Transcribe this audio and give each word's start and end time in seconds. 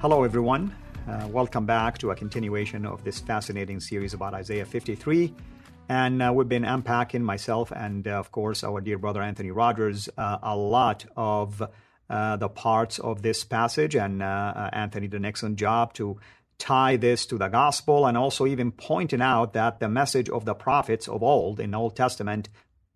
Hello, 0.00 0.22
everyone. 0.22 0.72
Uh, 1.08 1.26
welcome 1.26 1.66
back 1.66 1.98
to 1.98 2.12
a 2.12 2.14
continuation 2.14 2.86
of 2.86 3.02
this 3.02 3.18
fascinating 3.18 3.80
series 3.80 4.14
about 4.14 4.32
Isaiah 4.32 4.64
53. 4.64 5.34
And 5.88 6.22
uh, 6.22 6.32
we've 6.32 6.48
been 6.48 6.64
unpacking, 6.64 7.24
myself 7.24 7.72
and, 7.72 8.06
uh, 8.06 8.12
of 8.12 8.30
course, 8.30 8.62
our 8.62 8.80
dear 8.80 8.96
brother 8.96 9.20
Anthony 9.20 9.50
Rogers, 9.50 10.08
uh, 10.16 10.38
a 10.40 10.56
lot 10.56 11.04
of 11.16 11.60
uh, 12.08 12.36
the 12.36 12.48
parts 12.48 13.00
of 13.00 13.22
this 13.22 13.42
passage. 13.42 13.96
And 13.96 14.22
uh, 14.22 14.70
Anthony 14.72 15.08
did 15.08 15.16
an 15.16 15.24
excellent 15.24 15.56
job 15.56 15.94
to 15.94 16.20
tie 16.58 16.94
this 16.94 17.26
to 17.26 17.36
the 17.36 17.48
gospel 17.48 18.06
and 18.06 18.16
also 18.16 18.46
even 18.46 18.70
pointing 18.70 19.20
out 19.20 19.52
that 19.54 19.80
the 19.80 19.88
message 19.88 20.28
of 20.28 20.44
the 20.44 20.54
prophets 20.54 21.08
of 21.08 21.24
old 21.24 21.58
in 21.58 21.72
the 21.72 21.76
Old 21.76 21.96
Testament 21.96 22.48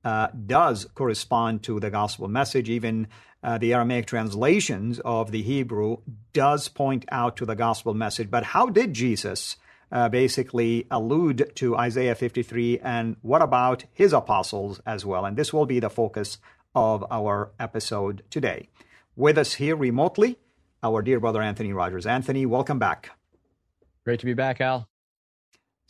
does 0.05 0.87
correspond 0.95 1.65
to 1.65 1.81
the 1.81 1.91
gospel 1.91 2.29
message, 2.29 2.71
even 2.71 3.09
uh, 3.43 3.59
the 3.59 3.75
Aramaic 3.75 4.07
translations 4.07 5.01
of 5.01 5.31
the 5.31 5.43
Hebrew 5.43 5.99
does 6.33 6.69
point 6.69 7.05
out 7.11 7.37
to 7.37 7.47
the 7.47 7.57
gospel 7.57 7.95
message. 7.95 8.31
But 8.31 8.45
how 8.45 8.67
did 8.67 8.95
Jesus 8.95 9.57
uh, 9.91 10.09
basically 10.09 10.87
allude 10.91 11.53
to 11.57 11.77
Isaiah 11.77 12.15
53 12.15 12.79
and 12.81 13.17
what 13.23 13.43
about 13.43 13.85
his 13.93 14.13
apostles 14.13 14.81
as 14.87 15.05
well? 15.05 15.25
And 15.25 15.37
this 15.37 15.53
will 15.53 15.67
be 15.67 15.81
the 15.81 15.91
focus 15.91 16.39
of 16.75 17.05
our 17.11 17.51
episode 17.59 18.23
today. 18.31 18.69
With 19.17 19.37
us 19.37 19.55
here 19.55 19.77
remotely, 19.77 20.39
our 20.83 21.03
dear 21.03 21.21
brother 21.21 21.43
Anthony 21.43 21.73
Rogers. 21.73 22.07
Anthony, 22.07 22.47
welcome 22.47 22.79
back. 22.79 23.11
Great 24.05 24.21
to 24.21 24.27
be 24.27 24.35
back, 24.35 24.61
Al. 24.61 24.92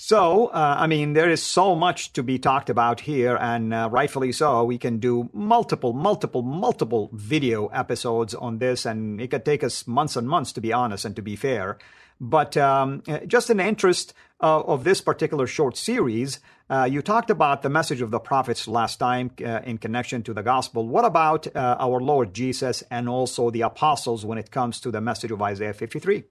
So, 0.04 0.46
uh, 0.48 0.74
I 0.80 0.88
mean, 0.88 1.12
there 1.12 1.30
is 1.30 1.40
so 1.40 1.76
much 1.76 2.12
to 2.14 2.24
be 2.24 2.36
talked 2.36 2.68
about 2.68 2.98
here, 2.98 3.36
and 3.36 3.72
uh, 3.72 3.88
rightfully 3.88 4.32
so. 4.32 4.64
We 4.64 4.76
can 4.76 4.98
do 4.98 5.30
multiple, 5.32 5.92
multiple, 5.92 6.42
multiple 6.42 7.08
video 7.12 7.68
episodes 7.68 8.34
on 8.34 8.58
this, 8.58 8.84
and 8.84 9.20
it 9.20 9.30
could 9.30 9.44
take 9.44 9.62
us 9.62 9.86
months 9.86 10.16
and 10.16 10.28
months, 10.28 10.50
to 10.54 10.60
be 10.60 10.72
honest 10.72 11.04
and 11.04 11.14
to 11.14 11.22
be 11.22 11.36
fair. 11.36 11.78
But 12.20 12.56
um, 12.56 13.04
just 13.28 13.48
in 13.48 13.58
the 13.58 13.64
interest 13.64 14.12
uh, 14.40 14.62
of 14.62 14.82
this 14.82 15.00
particular 15.00 15.46
short 15.46 15.76
series, 15.76 16.40
uh, 16.68 16.88
you 16.90 17.00
talked 17.00 17.30
about 17.30 17.62
the 17.62 17.70
message 17.70 18.00
of 18.00 18.10
the 18.10 18.18
prophets 18.18 18.66
last 18.66 18.96
time 18.96 19.30
uh, 19.38 19.60
in 19.62 19.78
connection 19.78 20.24
to 20.24 20.34
the 20.34 20.42
gospel. 20.42 20.88
What 20.88 21.04
about 21.04 21.46
uh, 21.54 21.76
our 21.78 22.00
Lord 22.00 22.34
Jesus 22.34 22.82
and 22.90 23.08
also 23.08 23.50
the 23.50 23.60
apostles 23.60 24.24
when 24.24 24.36
it 24.36 24.50
comes 24.50 24.80
to 24.80 24.90
the 24.90 25.00
message 25.00 25.30
of 25.30 25.40
Isaiah 25.40 25.72
53? 25.72 26.24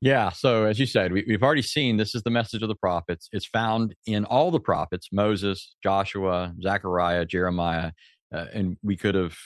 Yeah. 0.00 0.30
So, 0.30 0.64
as 0.64 0.78
you 0.78 0.86
said, 0.86 1.12
we, 1.12 1.24
have 1.30 1.42
already 1.42 1.62
seen 1.62 1.96
this 1.96 2.14
is 2.14 2.22
the 2.22 2.30
message 2.30 2.62
of 2.62 2.68
the 2.68 2.76
prophets. 2.76 3.28
It's 3.32 3.46
found 3.46 3.96
in 4.06 4.24
all 4.24 4.50
the 4.50 4.60
prophets 4.60 5.08
Moses, 5.10 5.74
Joshua, 5.82 6.54
Zechariah, 6.62 7.24
Jeremiah. 7.24 7.92
Uh, 8.32 8.46
and 8.52 8.76
we 8.82 8.96
could 8.96 9.14
have 9.14 9.36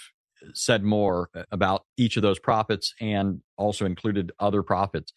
said 0.55 0.83
more 0.83 1.31
about 1.51 1.85
each 1.97 2.17
of 2.17 2.23
those 2.23 2.39
prophets 2.39 2.95
and 3.01 3.41
also 3.57 3.87
included 3.87 4.33
other 4.39 4.63
prophets. 4.63 5.13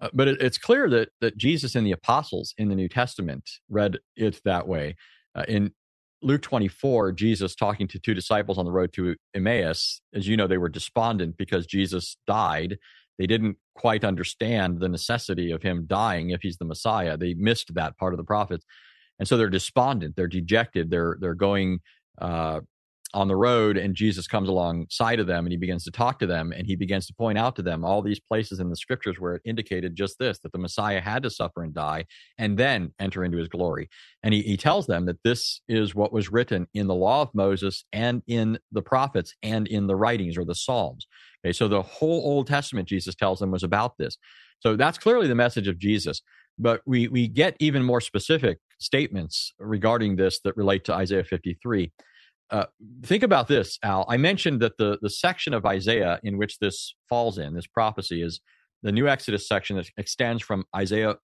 Uh, 0.00 0.08
but 0.12 0.26
it, 0.26 0.40
it's 0.40 0.58
clear 0.58 0.88
that, 0.90 1.10
that 1.20 1.36
Jesus 1.36 1.74
and 1.74 1.86
the 1.86 1.92
apostles 1.92 2.54
in 2.58 2.68
the 2.68 2.74
New 2.74 2.88
Testament 2.88 3.48
read 3.68 3.98
it 4.16 4.40
that 4.44 4.66
way. 4.66 4.96
Uh, 5.34 5.44
in 5.46 5.72
Luke 6.22 6.42
24, 6.42 7.12
Jesus 7.12 7.54
talking 7.54 7.86
to 7.88 7.98
two 7.98 8.14
disciples 8.14 8.58
on 8.58 8.64
the 8.64 8.72
road 8.72 8.92
to 8.94 9.14
Emmaus, 9.34 10.00
as 10.14 10.26
you 10.26 10.36
know, 10.36 10.46
they 10.46 10.58
were 10.58 10.70
despondent 10.70 11.36
because 11.36 11.66
Jesus 11.66 12.16
died 12.26 12.78
they 13.18 13.26
didn't 13.26 13.56
quite 13.74 14.04
understand 14.04 14.80
the 14.80 14.88
necessity 14.88 15.50
of 15.50 15.62
him 15.62 15.84
dying 15.86 16.30
if 16.30 16.40
he's 16.42 16.56
the 16.56 16.64
Messiah. 16.64 17.16
They 17.16 17.34
missed 17.34 17.74
that 17.74 17.96
part 17.98 18.14
of 18.14 18.18
the 18.18 18.24
prophets, 18.24 18.64
and 19.18 19.28
so 19.28 19.36
they're 19.36 19.48
despondent. 19.48 20.16
They're 20.16 20.26
dejected. 20.26 20.90
They're 20.90 21.16
they're 21.20 21.34
going 21.34 21.80
uh, 22.20 22.60
on 23.14 23.28
the 23.28 23.36
road, 23.36 23.76
and 23.76 23.94
Jesus 23.94 24.26
comes 24.26 24.48
alongside 24.48 25.20
of 25.20 25.28
them, 25.28 25.46
and 25.46 25.52
he 25.52 25.56
begins 25.56 25.84
to 25.84 25.90
talk 25.92 26.18
to 26.18 26.26
them, 26.26 26.52
and 26.52 26.66
he 26.66 26.74
begins 26.74 27.06
to 27.06 27.14
point 27.14 27.38
out 27.38 27.54
to 27.56 27.62
them 27.62 27.84
all 27.84 28.02
these 28.02 28.18
places 28.18 28.58
in 28.58 28.68
the 28.68 28.76
scriptures 28.76 29.16
where 29.18 29.36
it 29.36 29.42
indicated 29.44 29.94
just 29.94 30.18
this: 30.18 30.40
that 30.40 30.52
the 30.52 30.58
Messiah 30.58 31.00
had 31.00 31.22
to 31.22 31.30
suffer 31.30 31.62
and 31.62 31.72
die, 31.72 32.06
and 32.38 32.58
then 32.58 32.92
enter 32.98 33.24
into 33.24 33.38
his 33.38 33.48
glory. 33.48 33.88
And 34.22 34.34
he, 34.34 34.42
he 34.42 34.56
tells 34.56 34.86
them 34.86 35.06
that 35.06 35.22
this 35.22 35.60
is 35.68 35.94
what 35.94 36.12
was 36.12 36.32
written 36.32 36.66
in 36.74 36.88
the 36.88 36.94
law 36.94 37.22
of 37.22 37.34
Moses 37.34 37.84
and 37.92 38.22
in 38.26 38.58
the 38.72 38.82
prophets 38.82 39.34
and 39.42 39.68
in 39.68 39.86
the 39.86 39.96
writings 39.96 40.36
or 40.36 40.44
the 40.44 40.54
Psalms. 40.54 41.06
Okay, 41.44 41.52
so 41.52 41.68
the 41.68 41.82
whole 41.82 42.22
Old 42.24 42.46
Testament, 42.46 42.88
Jesus 42.88 43.14
tells 43.14 43.38
them, 43.38 43.50
was 43.50 43.62
about 43.62 43.98
this. 43.98 44.16
So 44.60 44.76
that's 44.76 44.96
clearly 44.96 45.28
the 45.28 45.34
message 45.34 45.68
of 45.68 45.78
Jesus. 45.78 46.22
But 46.58 46.80
we, 46.86 47.08
we 47.08 47.28
get 47.28 47.56
even 47.58 47.82
more 47.82 48.00
specific 48.00 48.58
statements 48.78 49.52
regarding 49.58 50.16
this 50.16 50.40
that 50.40 50.56
relate 50.56 50.84
to 50.84 50.94
Isaiah 50.94 51.24
53. 51.24 51.92
Uh, 52.50 52.64
think 53.04 53.22
about 53.22 53.48
this, 53.48 53.78
Al. 53.82 54.06
I 54.08 54.16
mentioned 54.16 54.60
that 54.60 54.78
the, 54.78 54.98
the 55.02 55.10
section 55.10 55.52
of 55.52 55.66
Isaiah 55.66 56.20
in 56.22 56.38
which 56.38 56.58
this 56.58 56.94
falls 57.08 57.38
in, 57.38 57.54
this 57.54 57.66
prophecy, 57.66 58.22
is 58.22 58.40
the 58.82 58.92
New 58.92 59.08
Exodus 59.08 59.48
section 59.48 59.76
that 59.76 59.90
extends 59.96 60.42
from 60.42 60.64
Isaiah 60.74 61.16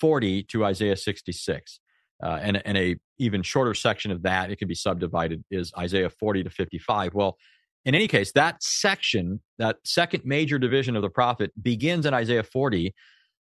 40 0.00 0.44
to 0.44 0.64
Isaiah 0.64 0.96
66. 0.96 1.80
Uh, 2.22 2.38
and, 2.40 2.62
and 2.64 2.78
a 2.78 2.96
even 3.18 3.42
shorter 3.42 3.74
section 3.74 4.10
of 4.10 4.22
that, 4.22 4.50
it 4.50 4.56
can 4.56 4.68
be 4.68 4.74
subdivided, 4.74 5.44
is 5.50 5.72
Isaiah 5.76 6.08
40 6.08 6.44
to 6.44 6.50
55. 6.50 7.14
Well, 7.14 7.36
in 7.84 7.94
any 7.94 8.08
case, 8.08 8.32
that 8.32 8.62
section, 8.62 9.40
that 9.58 9.76
second 9.84 10.24
major 10.24 10.58
division 10.58 10.96
of 10.96 11.02
the 11.02 11.10
prophet, 11.10 11.50
begins 11.60 12.06
in 12.06 12.14
Isaiah 12.14 12.44
40 12.44 12.94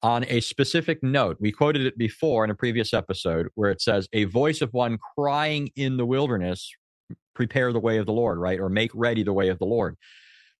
on 0.02 0.24
a 0.28 0.40
specific 0.40 1.02
note. 1.02 1.38
We 1.40 1.50
quoted 1.50 1.86
it 1.86 1.98
before 1.98 2.44
in 2.44 2.50
a 2.50 2.54
previous 2.54 2.92
episode 2.92 3.48
where 3.54 3.70
it 3.70 3.80
says, 3.80 4.08
A 4.12 4.24
voice 4.24 4.60
of 4.60 4.72
one 4.72 4.98
crying 5.16 5.70
in 5.76 5.96
the 5.96 6.06
wilderness, 6.06 6.70
prepare 7.34 7.72
the 7.72 7.80
way 7.80 7.98
of 7.98 8.06
the 8.06 8.12
Lord, 8.12 8.38
right? 8.38 8.60
Or 8.60 8.68
make 8.68 8.90
ready 8.94 9.22
the 9.22 9.32
way 9.32 9.48
of 9.48 9.58
the 9.58 9.64
Lord. 9.64 9.96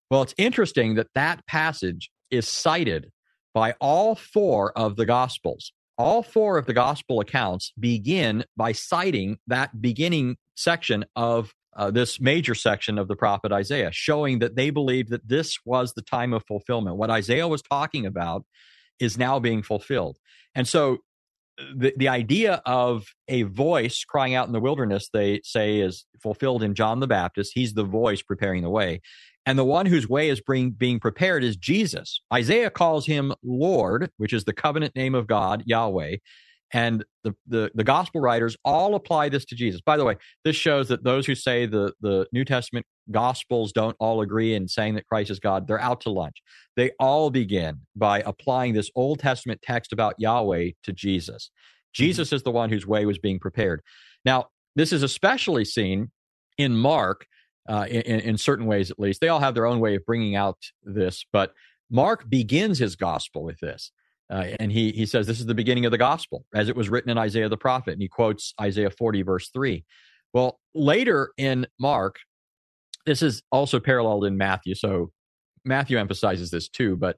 Well, 0.09 0.23
it's 0.23 0.33
interesting 0.37 0.95
that 0.95 1.13
that 1.13 1.45
passage 1.45 2.09
is 2.31 2.47
cited 2.47 3.11
by 3.53 3.75
all 3.79 4.15
four 4.15 4.77
of 4.77 4.95
the 4.95 5.05
Gospels. 5.05 5.71
All 5.97 6.23
four 6.23 6.57
of 6.57 6.65
the 6.65 6.73
Gospel 6.73 7.19
accounts 7.19 7.73
begin 7.79 8.45
by 8.55 8.71
citing 8.71 9.37
that 9.47 9.81
beginning 9.81 10.37
section 10.55 11.05
of 11.15 11.53
uh, 11.75 11.91
this 11.91 12.19
major 12.19 12.55
section 12.55 12.97
of 12.97 13.07
the 13.07 13.15
prophet 13.15 13.51
Isaiah, 13.51 13.91
showing 13.91 14.39
that 14.39 14.55
they 14.55 14.69
believed 14.69 15.09
that 15.09 15.27
this 15.27 15.57
was 15.65 15.93
the 15.93 16.01
time 16.01 16.33
of 16.33 16.43
fulfillment. 16.45 16.97
What 16.97 17.09
Isaiah 17.09 17.47
was 17.47 17.61
talking 17.61 18.05
about 18.05 18.45
is 18.99 19.17
now 19.17 19.39
being 19.39 19.63
fulfilled. 19.63 20.17
And 20.55 20.67
so 20.67 20.99
the, 21.75 21.93
the 21.95 22.07
idea 22.07 22.61
of 22.65 23.05
a 23.27 23.43
voice 23.43 24.03
crying 24.03 24.35
out 24.35 24.47
in 24.47 24.53
the 24.53 24.59
wilderness, 24.59 25.09
they 25.11 25.41
say, 25.43 25.79
is 25.79 26.05
fulfilled 26.21 26.63
in 26.63 26.75
John 26.75 26.99
the 26.99 27.07
Baptist. 27.07 27.51
He's 27.53 27.73
the 27.73 27.83
voice 27.83 28.21
preparing 28.21 28.63
the 28.63 28.69
way. 28.69 29.01
And 29.45 29.57
the 29.57 29.65
one 29.65 29.85
whose 29.85 30.07
way 30.07 30.29
is 30.29 30.41
being, 30.41 30.71
being 30.71 30.99
prepared 30.99 31.43
is 31.43 31.55
Jesus. 31.55 32.21
Isaiah 32.33 32.69
calls 32.69 33.05
him 33.05 33.33
Lord, 33.43 34.11
which 34.17 34.33
is 34.33 34.43
the 34.43 34.53
covenant 34.53 34.95
name 34.95 35.15
of 35.15 35.27
God, 35.27 35.63
Yahweh. 35.65 36.17
And 36.73 37.03
the, 37.23 37.35
the, 37.47 37.71
the 37.73 37.83
gospel 37.83 38.21
writers 38.21 38.55
all 38.63 38.95
apply 38.95 39.29
this 39.29 39.45
to 39.45 39.55
Jesus. 39.55 39.81
By 39.81 39.97
the 39.97 40.05
way, 40.05 40.17
this 40.43 40.55
shows 40.55 40.87
that 40.89 41.03
those 41.03 41.25
who 41.25 41.35
say 41.35 41.65
the, 41.65 41.93
the 42.01 42.27
New 42.31 42.45
Testament 42.45 42.85
gospels 43.11 43.71
don't 43.71 43.95
all 43.99 44.21
agree 44.21 44.53
in 44.53 44.67
saying 44.67 44.95
that 44.95 45.07
Christ 45.07 45.31
is 45.31 45.39
God, 45.39 45.67
they're 45.67 45.81
out 45.81 46.01
to 46.01 46.11
lunch. 46.11 46.37
They 46.75 46.91
all 46.99 47.29
begin 47.31 47.81
by 47.95 48.21
applying 48.21 48.73
this 48.73 48.91
Old 48.95 49.19
Testament 49.19 49.61
text 49.63 49.93
about 49.93 50.15
Yahweh 50.17 50.71
to 50.83 50.93
Jesus. 50.93 51.49
Mm-hmm. 51.49 52.03
Jesus 52.03 52.27
mm-hmm. 52.27 52.35
is 52.35 52.43
the 52.43 52.51
one 52.51 52.69
whose 52.69 52.85
way 52.85 53.05
was 53.05 53.17
being 53.17 53.39
prepared. 53.39 53.81
Now, 54.25 54.47
this 54.75 54.93
is 54.93 55.03
especially 55.03 55.65
seen 55.65 56.11
in 56.57 56.75
Mark 56.75 57.25
uh, 57.67 57.85
in, 57.89 58.19
in 58.19 58.37
certain 58.37 58.65
ways 58.65 58.91
at 58.91 58.99
least. 58.99 59.21
They 59.21 59.27
all 59.27 59.39
have 59.39 59.55
their 59.55 59.65
own 59.65 59.79
way 59.79 59.95
of 59.95 60.05
bringing 60.05 60.35
out 60.35 60.57
this, 60.83 61.25
but 61.31 61.53
Mark 61.89 62.29
begins 62.29 62.77
his 62.77 62.95
gospel 62.95 63.43
with 63.43 63.59
this. 63.59 63.91
Uh, 64.31 64.45
and 64.59 64.71
he, 64.71 64.91
he 64.91 65.05
says, 65.05 65.27
This 65.27 65.39
is 65.39 65.45
the 65.45 65.55
beginning 65.55 65.85
of 65.85 65.91
the 65.91 65.97
gospel, 65.97 66.45
as 66.53 66.69
it 66.69 66.75
was 66.75 66.89
written 66.89 67.09
in 67.09 67.17
Isaiah 67.17 67.49
the 67.49 67.57
prophet. 67.57 67.93
And 67.93 68.01
he 68.01 68.07
quotes 68.07 68.53
Isaiah 68.61 68.91
40, 68.91 69.23
verse 69.23 69.49
3. 69.49 69.83
Well, 70.33 70.59
later 70.75 71.31
in 71.37 71.65
Mark, 71.79 72.17
this 73.05 73.21
is 73.21 73.41
also 73.51 73.79
paralleled 73.79 74.25
in 74.25 74.37
Matthew. 74.37 74.75
So 74.75 75.11
Matthew 75.65 75.97
emphasizes 75.97 76.51
this 76.51 76.69
too, 76.69 76.95
but 76.95 77.17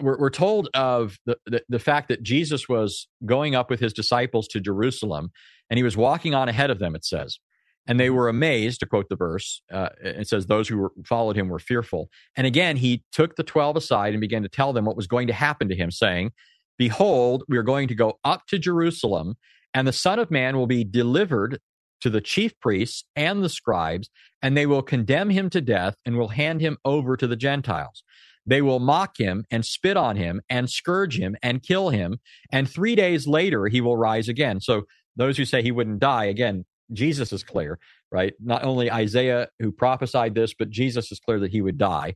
we're, 0.00 0.18
we're 0.18 0.30
told 0.30 0.68
of 0.74 1.18
the, 1.26 1.36
the, 1.46 1.62
the 1.68 1.78
fact 1.78 2.08
that 2.08 2.22
Jesus 2.22 2.68
was 2.68 3.08
going 3.24 3.54
up 3.54 3.70
with 3.70 3.80
his 3.80 3.92
disciples 3.92 4.48
to 4.48 4.60
Jerusalem 4.60 5.30
and 5.70 5.78
he 5.78 5.82
was 5.82 5.96
walking 5.96 6.34
on 6.34 6.48
ahead 6.48 6.70
of 6.70 6.78
them, 6.78 6.94
it 6.94 7.04
says. 7.04 7.38
And 7.86 7.98
they 7.98 8.10
were 8.10 8.28
amazed, 8.28 8.80
to 8.80 8.86
quote 8.86 9.08
the 9.08 9.16
verse. 9.16 9.60
Uh, 9.70 9.88
it 10.00 10.28
says, 10.28 10.46
Those 10.46 10.68
who 10.68 10.78
were, 10.78 10.92
followed 11.04 11.36
him 11.36 11.48
were 11.48 11.58
fearful. 11.58 12.08
And 12.36 12.46
again, 12.46 12.76
he 12.76 13.02
took 13.10 13.36
the 13.36 13.42
12 13.42 13.76
aside 13.76 14.14
and 14.14 14.20
began 14.20 14.42
to 14.42 14.48
tell 14.48 14.72
them 14.72 14.84
what 14.84 14.96
was 14.96 15.06
going 15.06 15.26
to 15.26 15.32
happen 15.32 15.68
to 15.68 15.74
him, 15.74 15.90
saying, 15.90 16.30
Behold, 16.78 17.42
we 17.48 17.58
are 17.58 17.62
going 17.62 17.88
to 17.88 17.94
go 17.94 18.18
up 18.24 18.46
to 18.48 18.58
Jerusalem, 18.58 19.34
and 19.74 19.86
the 19.86 19.92
Son 19.92 20.18
of 20.18 20.30
Man 20.30 20.56
will 20.56 20.66
be 20.66 20.84
delivered 20.84 21.60
to 22.00 22.10
the 22.10 22.20
chief 22.20 22.58
priests 22.60 23.04
and 23.14 23.42
the 23.42 23.48
scribes, 23.48 24.10
and 24.42 24.56
they 24.56 24.66
will 24.66 24.82
condemn 24.82 25.30
him 25.30 25.48
to 25.50 25.60
death 25.60 25.94
and 26.04 26.16
will 26.16 26.28
hand 26.28 26.60
him 26.60 26.78
over 26.84 27.16
to 27.16 27.26
the 27.26 27.36
Gentiles. 27.36 28.02
They 28.44 28.60
will 28.60 28.80
mock 28.80 29.18
him 29.18 29.44
and 29.50 29.64
spit 29.64 29.96
on 29.96 30.16
him 30.16 30.40
and 30.50 30.68
scourge 30.68 31.18
him 31.18 31.36
and 31.42 31.62
kill 31.62 31.90
him. 31.90 32.18
And 32.50 32.68
three 32.68 32.96
days 32.96 33.26
later, 33.26 33.66
he 33.66 33.80
will 33.80 33.96
rise 33.96 34.28
again. 34.28 34.60
So, 34.60 34.82
those 35.14 35.36
who 35.36 35.44
say 35.44 35.62
he 35.62 35.70
wouldn't 35.70 36.00
die, 36.00 36.24
again, 36.24 36.64
Jesus 36.92 37.32
is 37.32 37.42
clear, 37.42 37.78
right? 38.10 38.34
Not 38.40 38.64
only 38.64 38.90
Isaiah 38.90 39.48
who 39.58 39.72
prophesied 39.72 40.34
this, 40.34 40.54
but 40.54 40.70
Jesus 40.70 41.10
is 41.12 41.20
clear 41.20 41.40
that 41.40 41.50
he 41.50 41.62
would 41.62 41.78
die, 41.78 42.14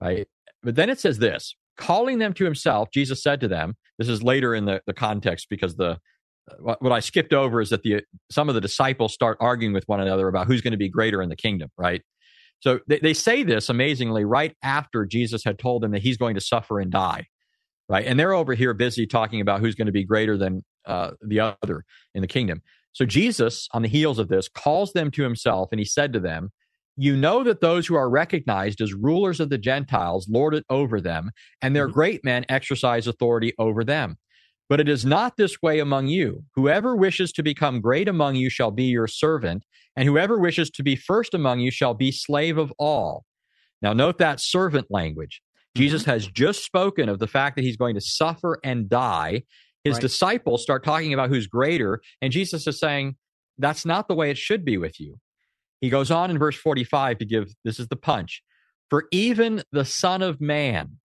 right? 0.00 0.26
But 0.62 0.76
then 0.76 0.90
it 0.90 1.00
says 1.00 1.18
this 1.18 1.54
calling 1.76 2.18
them 2.18 2.32
to 2.34 2.44
himself, 2.44 2.90
Jesus 2.92 3.22
said 3.22 3.40
to 3.40 3.48
them, 3.48 3.74
this 3.98 4.08
is 4.08 4.22
later 4.22 4.54
in 4.54 4.66
the, 4.66 4.82
the 4.86 4.92
context 4.92 5.46
because 5.48 5.76
the 5.76 5.98
what, 6.58 6.82
what 6.82 6.92
I 6.92 7.00
skipped 7.00 7.32
over 7.32 7.60
is 7.60 7.70
that 7.70 7.82
the 7.82 8.02
some 8.30 8.48
of 8.48 8.54
the 8.54 8.60
disciples 8.60 9.12
start 9.12 9.38
arguing 9.40 9.72
with 9.72 9.84
one 9.86 10.00
another 10.00 10.28
about 10.28 10.46
who's 10.46 10.60
going 10.60 10.72
to 10.72 10.78
be 10.78 10.88
greater 10.88 11.22
in 11.22 11.28
the 11.28 11.36
kingdom, 11.36 11.70
right? 11.76 12.02
So 12.60 12.80
they, 12.86 12.98
they 12.98 13.14
say 13.14 13.42
this 13.42 13.68
amazingly 13.68 14.24
right 14.24 14.54
after 14.62 15.04
Jesus 15.04 15.42
had 15.44 15.58
told 15.58 15.82
them 15.82 15.92
that 15.92 16.02
he's 16.02 16.16
going 16.16 16.34
to 16.34 16.40
suffer 16.40 16.78
and 16.78 16.90
die, 16.90 17.26
right? 17.88 18.06
And 18.06 18.18
they're 18.18 18.34
over 18.34 18.54
here 18.54 18.74
busy 18.74 19.06
talking 19.06 19.40
about 19.40 19.60
who's 19.60 19.74
going 19.74 19.86
to 19.86 19.92
be 19.92 20.04
greater 20.04 20.36
than 20.36 20.64
uh, 20.84 21.12
the 21.20 21.40
other 21.40 21.84
in 22.14 22.22
the 22.22 22.28
kingdom. 22.28 22.62
So 22.92 23.06
Jesus, 23.06 23.68
on 23.72 23.82
the 23.82 23.88
heels 23.88 24.18
of 24.18 24.28
this, 24.28 24.48
calls 24.48 24.92
them 24.92 25.10
to 25.12 25.22
himself 25.22 25.70
and 25.72 25.78
he 25.78 25.84
said 25.84 26.12
to 26.12 26.20
them, 26.20 26.50
You 26.96 27.16
know 27.16 27.42
that 27.44 27.60
those 27.60 27.86
who 27.86 27.94
are 27.94 28.10
recognized 28.10 28.80
as 28.80 28.92
rulers 28.92 29.40
of 29.40 29.48
the 29.50 29.58
Gentiles 29.58 30.28
lord 30.28 30.54
it 30.54 30.64
over 30.68 31.00
them, 31.00 31.30
and 31.60 31.74
their 31.74 31.86
mm-hmm. 31.86 31.94
great 31.94 32.24
men 32.24 32.44
exercise 32.48 33.06
authority 33.06 33.54
over 33.58 33.84
them. 33.84 34.16
But 34.68 34.80
it 34.80 34.88
is 34.88 35.04
not 35.04 35.36
this 35.36 35.60
way 35.60 35.80
among 35.80 36.06
you. 36.06 36.44
Whoever 36.54 36.96
wishes 36.96 37.32
to 37.32 37.42
become 37.42 37.80
great 37.80 38.08
among 38.08 38.36
you 38.36 38.48
shall 38.48 38.70
be 38.70 38.84
your 38.84 39.06
servant, 39.06 39.64
and 39.96 40.08
whoever 40.08 40.38
wishes 40.38 40.70
to 40.70 40.82
be 40.82 40.96
first 40.96 41.34
among 41.34 41.60
you 41.60 41.70
shall 41.70 41.94
be 41.94 42.12
slave 42.12 42.58
of 42.58 42.72
all. 42.78 43.24
Now, 43.82 43.92
note 43.92 44.18
that 44.18 44.40
servant 44.40 44.86
language. 44.90 45.42
Mm-hmm. 45.76 45.82
Jesus 45.82 46.04
has 46.04 46.26
just 46.26 46.64
spoken 46.64 47.08
of 47.08 47.18
the 47.18 47.26
fact 47.26 47.56
that 47.56 47.64
he's 47.64 47.76
going 47.76 47.94
to 47.94 48.00
suffer 48.00 48.58
and 48.62 48.88
die. 48.88 49.42
His 49.84 49.94
right. 49.94 50.02
disciples 50.02 50.62
start 50.62 50.84
talking 50.84 51.12
about 51.12 51.28
who's 51.28 51.46
greater, 51.46 52.00
and 52.20 52.32
Jesus 52.32 52.66
is 52.66 52.78
saying, 52.78 53.16
That's 53.58 53.84
not 53.84 54.08
the 54.08 54.14
way 54.14 54.30
it 54.30 54.38
should 54.38 54.64
be 54.64 54.78
with 54.78 55.00
you. 55.00 55.18
He 55.80 55.90
goes 55.90 56.10
on 56.10 56.30
in 56.30 56.38
verse 56.38 56.56
45 56.56 57.18
to 57.18 57.24
give 57.24 57.52
this 57.64 57.80
is 57.80 57.88
the 57.88 57.96
punch. 57.96 58.42
For 58.88 59.06
even 59.10 59.62
the 59.72 59.84
Son 59.84 60.22
of 60.22 60.40
Man, 60.40 60.98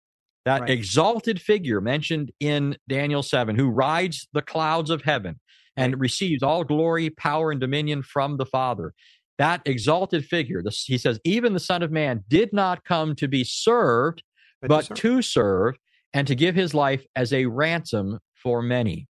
that 0.45 0.63
right. 0.63 0.71
exalted 0.71 1.41
figure 1.41 1.81
mentioned 1.81 2.31
in 2.41 2.77
Daniel 2.89 3.23
7, 3.23 3.57
who 3.57 3.69
rides 3.69 4.29
the 4.33 4.43
clouds 4.43 4.91
of 4.91 5.03
heaven, 5.03 5.41
and 5.77 6.01
receives 6.01 6.43
all 6.43 6.65
glory, 6.65 7.11
power, 7.11 7.51
and 7.51 7.61
dominion 7.61 8.03
from 8.03 8.37
the 8.37 8.47
Father. 8.47 8.93
That 9.39 9.61
exalted 9.67 10.25
figure, 10.25 10.63
the, 10.63 10.71
he 10.71 10.99
says, 10.99 11.21
even 11.25 11.53
the 11.53 11.61
Son 11.61 11.83
of 11.83 11.91
Man 11.91 12.25
did 12.29 12.53
not 12.53 12.85
come 12.85 13.15
to 13.17 13.29
be 13.29 13.45
served, 13.45 14.23
but, 14.63 14.89
but 14.89 14.97
to 14.97 15.21
serve 15.23 15.77
and 16.15 16.27
to 16.27 16.35
give 16.35 16.55
his 16.55 16.73
life 16.73 17.05
as 17.15 17.33
a 17.33 17.47
ransom 17.47 18.19
for 18.47 18.63
many. 18.63 19.09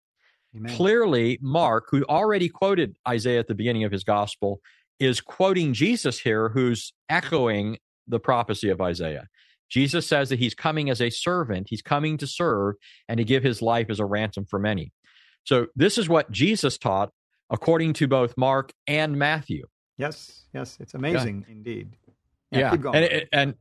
Amen. 0.54 0.76
Clearly, 0.76 1.40
Mark, 1.42 1.86
who 1.90 2.04
already 2.04 2.48
quoted 2.48 2.96
Isaiah 3.08 3.40
at 3.40 3.48
the 3.48 3.54
beginning 3.56 3.82
of 3.82 3.90
his 3.90 4.04
gospel, 4.04 4.60
is 5.00 5.20
quoting 5.20 5.72
Jesus 5.72 6.20
here, 6.20 6.50
who's 6.50 6.92
echoing 7.08 7.78
the 8.06 8.20
prophecy 8.20 8.68
of 8.68 8.80
Isaiah. 8.80 9.26
Jesus 9.68 10.06
says 10.06 10.28
that 10.28 10.38
he's 10.38 10.54
coming 10.54 10.88
as 10.88 11.00
a 11.00 11.10
servant, 11.10 11.66
he's 11.68 11.82
coming 11.82 12.16
to 12.18 12.28
serve 12.28 12.76
and 13.08 13.18
to 13.18 13.24
give 13.24 13.42
his 13.42 13.60
life 13.60 13.88
as 13.90 13.98
a 13.98 14.04
ransom 14.04 14.46
for 14.48 14.60
many. 14.60 14.92
So 15.42 15.66
this 15.74 15.98
is 15.98 16.08
what 16.08 16.30
Jesus 16.30 16.78
taught 16.78 17.10
according 17.50 17.94
to 17.94 18.06
both 18.06 18.34
Mark 18.36 18.72
and 18.86 19.18
Matthew. 19.18 19.64
Yes, 19.98 20.44
yes, 20.54 20.78
it's 20.78 20.94
amazing 20.94 21.44
yeah. 21.48 21.52
indeed. 21.52 21.96
Yeah, 22.52 22.76
yeah. 22.80 22.90
and, 22.92 23.28
and 23.32 23.54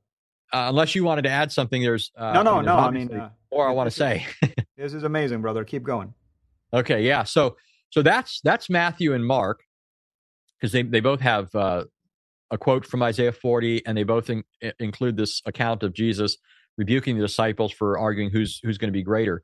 uh, 0.54 0.68
unless 0.70 0.94
you 0.94 1.04
wanted 1.04 1.24
to 1.24 1.30
add 1.30 1.52
something, 1.52 1.82
there's 1.82 2.12
uh, 2.16 2.32
no, 2.32 2.44
no, 2.44 2.62
no. 2.62 2.78
I 2.78 2.92
mean, 2.92 3.12
uh, 3.12 3.30
or 3.50 3.68
I 3.68 3.72
want 3.72 3.90
to 3.90 3.96
say, 3.96 4.26
this 4.78 4.94
is 4.94 5.04
amazing, 5.04 5.42
brother. 5.42 5.66
Keep 5.66 5.84
going. 5.84 6.14
Okay, 6.72 7.02
yeah. 7.02 7.24
So, 7.24 7.58
so 7.90 8.04
that's 8.04 8.40
that's 8.44 8.70
Matthew 8.70 9.14
and 9.14 9.26
Mark 9.26 9.64
because 10.60 10.72
they 10.72 10.84
they 10.84 11.00
both 11.00 11.22
have 11.22 11.54
uh, 11.56 11.86
a 12.52 12.58
quote 12.58 12.86
from 12.86 13.02
Isaiah 13.02 13.32
40, 13.32 13.86
and 13.88 13.98
they 13.98 14.04
both 14.04 14.30
in, 14.30 14.44
include 14.80 15.18
this 15.18 15.42
account 15.46 15.82
of 15.82 15.94
Jesus 15.94 16.38
rebuking 16.78 17.16
the 17.16 17.24
disciples 17.24 17.72
for 17.72 17.98
arguing 17.98 18.30
who's 18.30 18.60
who's 18.64 18.78
going 18.78 18.90
to 18.90 18.98
be 18.98 19.04
greater. 19.04 19.42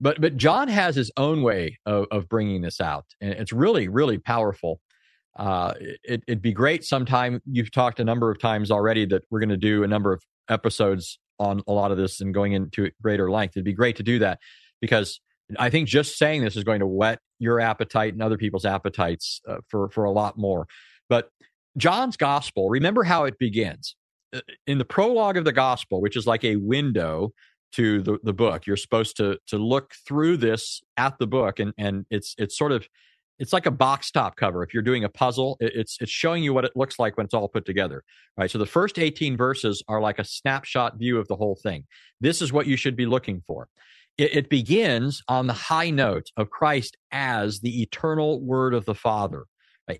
But 0.00 0.22
but 0.22 0.38
John 0.38 0.68
has 0.68 0.96
his 0.96 1.12
own 1.18 1.42
way 1.42 1.78
of, 1.84 2.06
of 2.10 2.30
bringing 2.30 2.62
this 2.62 2.80
out, 2.80 3.04
and 3.20 3.32
it's 3.32 3.52
really 3.52 3.88
really 3.88 4.16
powerful. 4.16 4.80
Uh, 5.38 5.74
it, 6.02 6.24
would 6.28 6.40
be 6.40 6.52
great 6.52 6.82
sometime. 6.82 7.42
You've 7.44 7.70
talked 7.70 8.00
a 8.00 8.04
number 8.04 8.30
of 8.30 8.38
times 8.38 8.70
already 8.70 9.04
that 9.06 9.24
we're 9.30 9.40
going 9.40 9.50
to 9.50 9.58
do 9.58 9.84
a 9.84 9.86
number 9.86 10.14
of 10.14 10.22
episodes 10.48 11.18
on 11.38 11.62
a 11.66 11.72
lot 11.72 11.90
of 11.90 11.98
this 11.98 12.20
and 12.20 12.32
going 12.32 12.52
into 12.52 12.90
greater 13.02 13.30
length. 13.30 13.56
It'd 13.56 13.64
be 13.64 13.72
great 13.72 13.96
to 13.96 14.02
do 14.02 14.18
that 14.20 14.38
because 14.80 15.20
I 15.58 15.70
think 15.70 15.88
just 15.88 16.18
saying 16.18 16.42
this 16.42 16.56
is 16.56 16.64
going 16.64 16.80
to 16.80 16.86
whet 16.86 17.20
your 17.38 17.60
appetite 17.60 18.14
and 18.14 18.22
other 18.22 18.38
people's 18.38 18.64
appetites 18.64 19.40
uh, 19.48 19.58
for 19.68 19.90
for 19.90 20.04
a 20.04 20.10
lot 20.10 20.38
more. 20.38 20.66
But 21.08 21.30
John's 21.76 22.16
gospel, 22.16 22.68
remember 22.68 23.04
how 23.04 23.24
it 23.24 23.38
begins. 23.38 23.96
Uh, 24.34 24.40
in 24.66 24.78
the 24.78 24.84
prologue 24.84 25.36
of 25.36 25.44
the 25.44 25.52
gospel, 25.52 26.00
which 26.00 26.16
is 26.16 26.26
like 26.26 26.42
a 26.42 26.56
window 26.56 27.32
to 27.72 28.00
the, 28.02 28.18
the 28.22 28.32
book. 28.32 28.66
You're 28.66 28.76
supposed 28.76 29.16
to 29.18 29.38
to 29.48 29.58
look 29.58 29.94
through 30.06 30.38
this 30.38 30.82
at 30.96 31.18
the 31.18 31.26
book, 31.26 31.60
and 31.60 31.72
and 31.78 32.06
it's 32.10 32.34
it's 32.38 32.56
sort 32.56 32.72
of 32.72 32.88
it's 33.38 33.52
like 33.52 33.66
a 33.66 33.70
box 33.70 34.10
top 34.10 34.36
cover. 34.36 34.62
If 34.62 34.72
you're 34.72 34.82
doing 34.82 35.04
a 35.04 35.08
puzzle, 35.08 35.56
it's 35.60 35.98
it's 36.00 36.10
showing 36.10 36.42
you 36.42 36.54
what 36.54 36.64
it 36.64 36.72
looks 36.74 36.98
like 36.98 37.16
when 37.16 37.26
it's 37.26 37.34
all 37.34 37.48
put 37.48 37.66
together. 37.66 38.02
Right. 38.36 38.50
So 38.50 38.58
the 38.58 38.66
first 38.66 38.98
18 38.98 39.36
verses 39.36 39.82
are 39.88 40.00
like 40.00 40.18
a 40.18 40.24
snapshot 40.24 40.98
view 40.98 41.18
of 41.18 41.28
the 41.28 41.36
whole 41.36 41.58
thing. 41.62 41.84
This 42.20 42.40
is 42.40 42.52
what 42.52 42.66
you 42.66 42.76
should 42.76 42.96
be 42.96 43.06
looking 43.06 43.42
for. 43.46 43.68
It, 44.16 44.36
it 44.36 44.50
begins 44.50 45.22
on 45.28 45.46
the 45.46 45.52
high 45.52 45.90
note 45.90 46.30
of 46.36 46.50
Christ 46.50 46.96
as 47.12 47.60
the 47.60 47.82
eternal 47.82 48.40
Word 48.40 48.74
of 48.74 48.84
the 48.84 48.94
Father. 48.94 49.44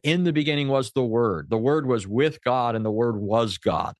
In 0.03 0.25
the 0.25 0.33
beginning 0.33 0.69
was 0.69 0.93
the 0.93 1.05
Word. 1.05 1.49
The 1.49 1.59
Word 1.59 1.87
was 1.87 2.07
with 2.09 2.43
God, 2.43 2.75
and 2.75 2.85
the 2.85 2.91
Word 2.91 3.17
was 3.17 3.59
God. 3.59 3.95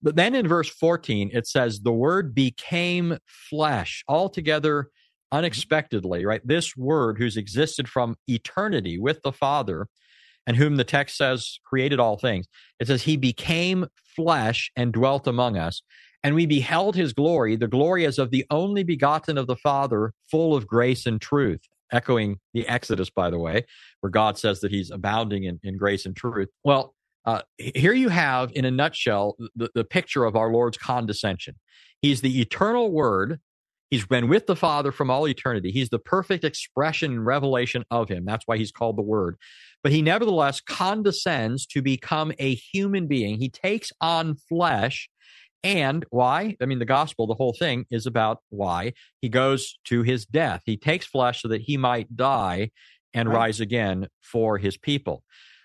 But 0.00 0.16
then 0.16 0.34
in 0.34 0.46
verse 0.46 0.68
14, 0.68 1.30
it 1.32 1.46
says, 1.46 1.80
the 1.80 1.92
word 1.92 2.34
became 2.34 3.18
flesh 3.26 4.04
altogether 4.06 4.90
unexpectedly, 5.32 6.24
right? 6.24 6.40
This 6.44 6.76
word, 6.76 7.18
who's 7.18 7.36
existed 7.36 7.88
from 7.88 8.16
eternity 8.26 8.98
with 8.98 9.22
the 9.22 9.32
Father, 9.32 9.88
and 10.46 10.56
whom 10.56 10.76
the 10.76 10.84
text 10.84 11.16
says 11.16 11.58
created 11.64 12.00
all 12.00 12.16
things, 12.16 12.46
it 12.80 12.86
says, 12.86 13.02
He 13.02 13.16
became 13.16 13.86
flesh 14.16 14.70
and 14.76 14.92
dwelt 14.92 15.26
among 15.26 15.56
us. 15.56 15.82
And 16.24 16.34
we 16.34 16.46
beheld 16.46 16.96
his 16.96 17.12
glory, 17.12 17.54
the 17.54 17.68
glory 17.68 18.04
as 18.04 18.18
of 18.18 18.30
the 18.30 18.44
only 18.50 18.82
begotten 18.82 19.38
of 19.38 19.46
the 19.46 19.56
Father, 19.56 20.12
full 20.30 20.56
of 20.56 20.66
grace 20.66 21.06
and 21.06 21.20
truth. 21.20 21.60
Echoing 21.90 22.38
the 22.52 22.68
Exodus, 22.68 23.08
by 23.08 23.30
the 23.30 23.38
way, 23.38 23.64
where 24.00 24.10
God 24.10 24.36
says 24.36 24.60
that 24.60 24.70
he's 24.70 24.90
abounding 24.90 25.44
in, 25.44 25.58
in 25.62 25.78
grace 25.78 26.04
and 26.04 26.14
truth. 26.14 26.48
Well, 26.62 26.94
uh, 27.24 27.42
here 27.56 27.94
you 27.94 28.10
have, 28.10 28.52
in 28.54 28.64
a 28.66 28.70
nutshell, 28.70 29.36
the, 29.54 29.70
the 29.74 29.84
picture 29.84 30.24
of 30.24 30.36
our 30.36 30.50
Lord's 30.52 30.76
condescension. 30.76 31.54
He's 32.02 32.20
the 32.20 32.40
eternal 32.40 32.90
Word. 32.90 33.40
He's 33.90 34.06
been 34.06 34.28
with 34.28 34.46
the 34.46 34.56
Father 34.56 34.92
from 34.92 35.10
all 35.10 35.26
eternity. 35.26 35.70
He's 35.70 35.88
the 35.88 35.98
perfect 35.98 36.44
expression 36.44 37.12
and 37.12 37.26
revelation 37.26 37.84
of 37.90 38.08
Him. 38.08 38.24
That's 38.24 38.46
why 38.46 38.58
He's 38.58 38.72
called 38.72 38.96
the 38.96 39.02
Word. 39.02 39.36
But 39.82 39.92
He 39.92 40.02
nevertheless 40.02 40.60
condescends 40.60 41.66
to 41.66 41.82
become 41.82 42.32
a 42.38 42.54
human 42.54 43.06
being. 43.06 43.38
He 43.38 43.48
takes 43.48 43.92
on 44.00 44.36
flesh. 44.36 45.08
And 45.64 46.04
why? 46.10 46.56
I 46.62 46.66
mean, 46.66 46.78
the 46.78 46.84
gospel, 46.84 47.26
the 47.26 47.34
whole 47.34 47.52
thing 47.52 47.84
is 47.90 48.06
about 48.06 48.38
why. 48.48 48.92
He 49.20 49.28
goes 49.28 49.76
to 49.86 50.02
his 50.02 50.24
death. 50.24 50.62
He 50.64 50.76
takes 50.76 51.04
flesh 51.04 51.42
so 51.42 51.48
that 51.48 51.62
he 51.62 51.76
might 51.76 52.14
die 52.14 52.70
and 53.12 53.28
right. 53.28 53.36
rise 53.36 53.60
again 53.60 54.06
for 54.22 54.58
his 54.58 54.76
people. 54.76 55.24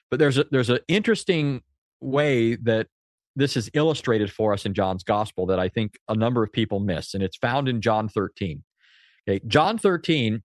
But 0.09 0.19
there's 0.19 0.39
a, 0.39 0.45
there's 0.49 0.71
an 0.71 0.79
interesting 0.87 1.61
way 2.01 2.55
that 2.55 2.87
this 3.35 3.57
is 3.57 3.69
illustrated 3.73 4.31
for 4.31 4.53
us 4.53 4.65
in 4.65 4.73
John's 4.73 5.03
gospel 5.03 5.47
that 5.47 5.59
I 5.59 5.69
think 5.69 5.97
a 6.07 6.15
number 6.15 6.43
of 6.43 6.51
people 6.51 6.79
miss, 6.79 7.13
and 7.13 7.23
it's 7.23 7.37
found 7.37 7.67
in 7.67 7.81
John 7.81 8.07
13. 8.07 8.63
Okay, 9.27 9.41
John 9.47 9.77
13 9.77 10.43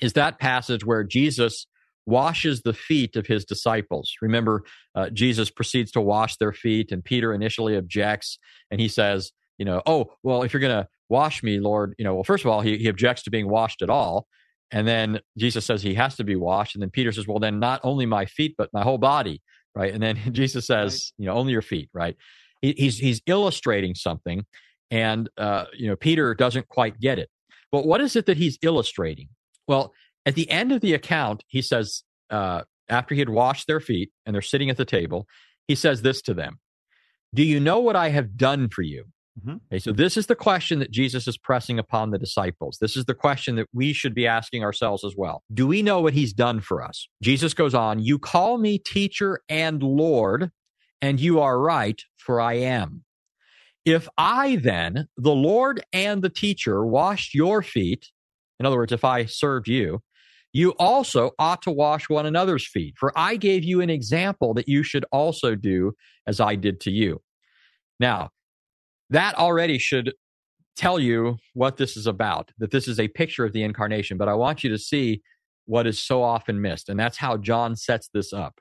is 0.00 0.14
that 0.14 0.38
passage 0.38 0.84
where 0.84 1.04
Jesus 1.04 1.66
washes 2.06 2.62
the 2.62 2.72
feet 2.72 3.16
of 3.16 3.26
his 3.26 3.44
disciples. 3.44 4.14
Remember, 4.20 4.64
uh, 4.94 5.10
Jesus 5.10 5.50
proceeds 5.50 5.92
to 5.92 6.00
wash 6.00 6.36
their 6.36 6.52
feet, 6.52 6.92
and 6.92 7.04
Peter 7.04 7.32
initially 7.32 7.76
objects, 7.76 8.38
and 8.70 8.80
he 8.80 8.88
says, 8.88 9.32
you 9.58 9.64
know, 9.66 9.82
oh, 9.86 10.12
well, 10.22 10.42
if 10.42 10.52
you're 10.52 10.60
going 10.60 10.82
to 10.82 10.88
wash 11.10 11.42
me, 11.42 11.60
Lord, 11.60 11.94
you 11.98 12.04
know, 12.04 12.14
well, 12.14 12.24
first 12.24 12.44
of 12.44 12.50
all, 12.50 12.62
he, 12.62 12.78
he 12.78 12.88
objects 12.88 13.24
to 13.24 13.30
being 13.30 13.48
washed 13.48 13.82
at 13.82 13.90
all. 13.90 14.26
And 14.70 14.88
then 14.88 15.20
Jesus 15.36 15.66
says 15.66 15.82
he 15.82 15.94
has 15.94 16.16
to 16.16 16.24
be 16.24 16.36
washed. 16.36 16.74
And 16.74 16.82
then 16.82 16.90
Peter 16.90 17.12
says, 17.12 17.26
well, 17.26 17.40
then 17.40 17.58
not 17.58 17.80
only 17.82 18.06
my 18.06 18.24
feet, 18.24 18.54
but 18.56 18.70
my 18.72 18.82
whole 18.82 18.98
body. 18.98 19.42
Right. 19.74 19.92
And 19.92 20.02
then 20.02 20.16
Jesus 20.32 20.66
says, 20.66 21.12
you 21.18 21.26
know, 21.26 21.34
only 21.34 21.52
your 21.52 21.62
feet. 21.62 21.90
Right. 21.92 22.16
He, 22.62 22.74
he's, 22.76 22.98
he's 22.98 23.20
illustrating 23.26 23.94
something. 23.94 24.44
And, 24.90 25.28
uh, 25.38 25.66
you 25.72 25.88
know, 25.88 25.96
Peter 25.96 26.34
doesn't 26.34 26.68
quite 26.68 27.00
get 27.00 27.18
it. 27.18 27.30
But 27.70 27.86
what 27.86 28.00
is 28.00 28.16
it 28.16 28.26
that 28.26 28.36
he's 28.36 28.58
illustrating? 28.62 29.28
Well, 29.68 29.92
at 30.26 30.34
the 30.34 30.50
end 30.50 30.72
of 30.72 30.80
the 30.80 30.94
account, 30.94 31.44
he 31.46 31.62
says, 31.62 32.02
uh, 32.28 32.62
after 32.88 33.14
he 33.14 33.20
had 33.20 33.28
washed 33.28 33.66
their 33.66 33.80
feet 33.80 34.10
and 34.26 34.34
they're 34.34 34.42
sitting 34.42 34.68
at 34.68 34.76
the 34.76 34.84
table, 34.84 35.26
he 35.68 35.74
says 35.74 36.02
this 36.02 36.20
to 36.22 36.34
them 36.34 36.58
Do 37.32 37.42
you 37.42 37.60
know 37.60 37.78
what 37.78 37.96
I 37.96 38.08
have 38.08 38.36
done 38.36 38.68
for 38.68 38.82
you? 38.82 39.04
Mm-hmm. 39.40 39.56
Okay, 39.72 39.78
so 39.78 39.92
this 39.92 40.16
is 40.16 40.26
the 40.26 40.34
question 40.34 40.78
that 40.80 40.90
Jesus 40.90 41.26
is 41.26 41.38
pressing 41.38 41.78
upon 41.78 42.10
the 42.10 42.18
disciples. 42.18 42.78
This 42.80 42.96
is 42.96 43.04
the 43.06 43.14
question 43.14 43.56
that 43.56 43.68
we 43.72 43.92
should 43.92 44.14
be 44.14 44.26
asking 44.26 44.64
ourselves 44.64 45.04
as 45.04 45.14
well. 45.16 45.42
Do 45.52 45.66
we 45.66 45.82
know 45.82 46.00
what 46.00 46.14
he's 46.14 46.32
done 46.32 46.60
for 46.60 46.82
us? 46.82 47.08
Jesus 47.22 47.54
goes 47.54 47.74
on, 47.74 48.00
You 48.00 48.18
call 48.18 48.58
me 48.58 48.78
teacher 48.78 49.40
and 49.48 49.82
Lord, 49.82 50.50
and 51.00 51.18
you 51.18 51.40
are 51.40 51.58
right, 51.58 52.00
for 52.18 52.40
I 52.40 52.54
am. 52.54 53.04
If 53.84 54.08
I 54.18 54.56
then, 54.56 55.08
the 55.16 55.34
Lord 55.34 55.82
and 55.92 56.22
the 56.22 56.28
teacher, 56.28 56.84
washed 56.84 57.34
your 57.34 57.62
feet, 57.62 58.10
in 58.58 58.66
other 58.66 58.76
words, 58.76 58.92
if 58.92 59.04
I 59.04 59.24
served 59.24 59.68
you, 59.68 60.02
you 60.52 60.70
also 60.72 61.30
ought 61.38 61.62
to 61.62 61.70
wash 61.70 62.08
one 62.08 62.26
another's 62.26 62.66
feet. 62.66 62.94
For 62.98 63.12
I 63.16 63.36
gave 63.36 63.64
you 63.64 63.80
an 63.80 63.88
example 63.88 64.52
that 64.54 64.68
you 64.68 64.82
should 64.82 65.06
also 65.12 65.54
do 65.54 65.92
as 66.26 66.40
I 66.40 66.56
did 66.56 66.80
to 66.80 66.90
you. 66.90 67.22
Now, 67.98 68.30
that 69.10 69.36
already 69.36 69.78
should 69.78 70.14
tell 70.76 70.98
you 70.98 71.36
what 71.54 71.76
this 71.76 71.96
is 71.96 72.06
about, 72.06 72.50
that 72.58 72.70
this 72.70 72.88
is 72.88 72.98
a 72.98 73.08
picture 73.08 73.44
of 73.44 73.52
the 73.52 73.62
incarnation. 73.62 74.16
But 74.16 74.28
I 74.28 74.34
want 74.34 74.64
you 74.64 74.70
to 74.70 74.78
see 74.78 75.22
what 75.66 75.86
is 75.86 76.02
so 76.02 76.22
often 76.22 76.60
missed. 76.60 76.88
And 76.88 76.98
that's 76.98 77.18
how 77.18 77.36
John 77.36 77.76
sets 77.76 78.08
this 78.12 78.32
up 78.32 78.60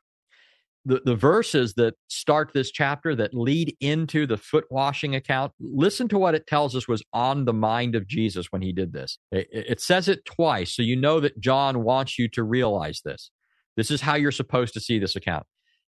the, 0.86 1.02
the 1.04 1.16
verses 1.16 1.74
that 1.76 1.96
start 2.08 2.52
this 2.54 2.72
chapter 2.72 3.16
that 3.16 3.34
lead 3.34 3.76
into 3.80 4.26
the 4.26 4.38
foot 4.38 4.66
washing 4.70 5.16
account, 5.16 5.52
listen 5.60 6.08
to 6.08 6.18
what 6.18 6.36
it 6.36 6.48
tells 6.48 6.76
us 6.76 6.88
was 6.88 7.04
on 7.14 7.46
the 7.46 7.54
mind 7.54 7.96
of 7.96 8.08
Jesus 8.08 8.48
when 8.52 8.62
he 8.62 8.72
did 8.72 8.94
this. 8.94 9.18
It, 9.32 9.48
it 9.52 9.82
says 9.82 10.08
it 10.08 10.26
twice, 10.26 10.76
so 10.76 10.82
you 10.82 10.96
know 10.96 11.20
that 11.20 11.40
John 11.40 11.84
wants 11.84 12.18
you 12.18 12.28
to 12.30 12.44
realize 12.44 13.02
this. 13.04 13.30
This 13.76 13.92
is 13.92 14.02
how 14.02 14.16
you're 14.16 14.32
supposed 14.32 14.74
to 14.74 14.80
see 14.80 15.00
this 15.00 15.16
account. 15.16 15.46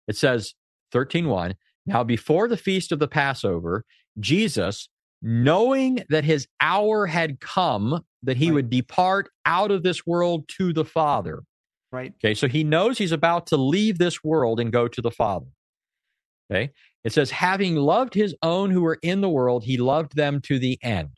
It 0.09 0.17
says 0.17 0.55
13:1, 0.93 1.55
now 1.87 2.05
before 2.05 2.49
the 2.49 2.57
feast 2.57 2.93
of 2.93 2.99
the 2.99 3.09
Passover, 3.09 3.85
Jesus, 4.19 4.89
knowing 5.23 6.05
that 6.09 6.25
his 6.25 6.49
hour 6.61 7.07
had 7.07 7.41
come 7.41 8.05
that 8.23 8.37
he 8.37 8.49
right. 8.49 8.55
would 8.55 8.71
depart 8.71 9.31
out 9.47 9.71
of 9.71 9.83
this 9.83 10.07
world 10.07 10.49
to 10.57 10.73
the 10.73 10.85
Father. 10.85 11.43
Right. 11.93 12.13
Okay. 12.23 12.35
So 12.35 12.49
he 12.49 12.65
knows 12.65 12.99
he's 12.99 13.13
about 13.13 13.47
to 13.49 13.57
leave 13.57 13.99
this 13.99 14.23
world 14.23 14.61
and 14.61 14.73
go 14.73 14.89
to 14.89 15.01
the 15.01 15.11
Father. 15.11 15.47
Okay. 16.51 16.71
It 17.05 17.13
says, 17.13 17.31
having 17.31 17.77
loved 17.77 18.15
his 18.15 18.35
own 18.43 18.71
who 18.71 18.83
were 18.83 18.99
in 19.03 19.21
the 19.21 19.29
world, 19.29 19.65
he 19.65 19.77
loved 19.79 20.17
them 20.17 20.41
to 20.43 20.59
the 20.59 20.79
end. 20.83 21.11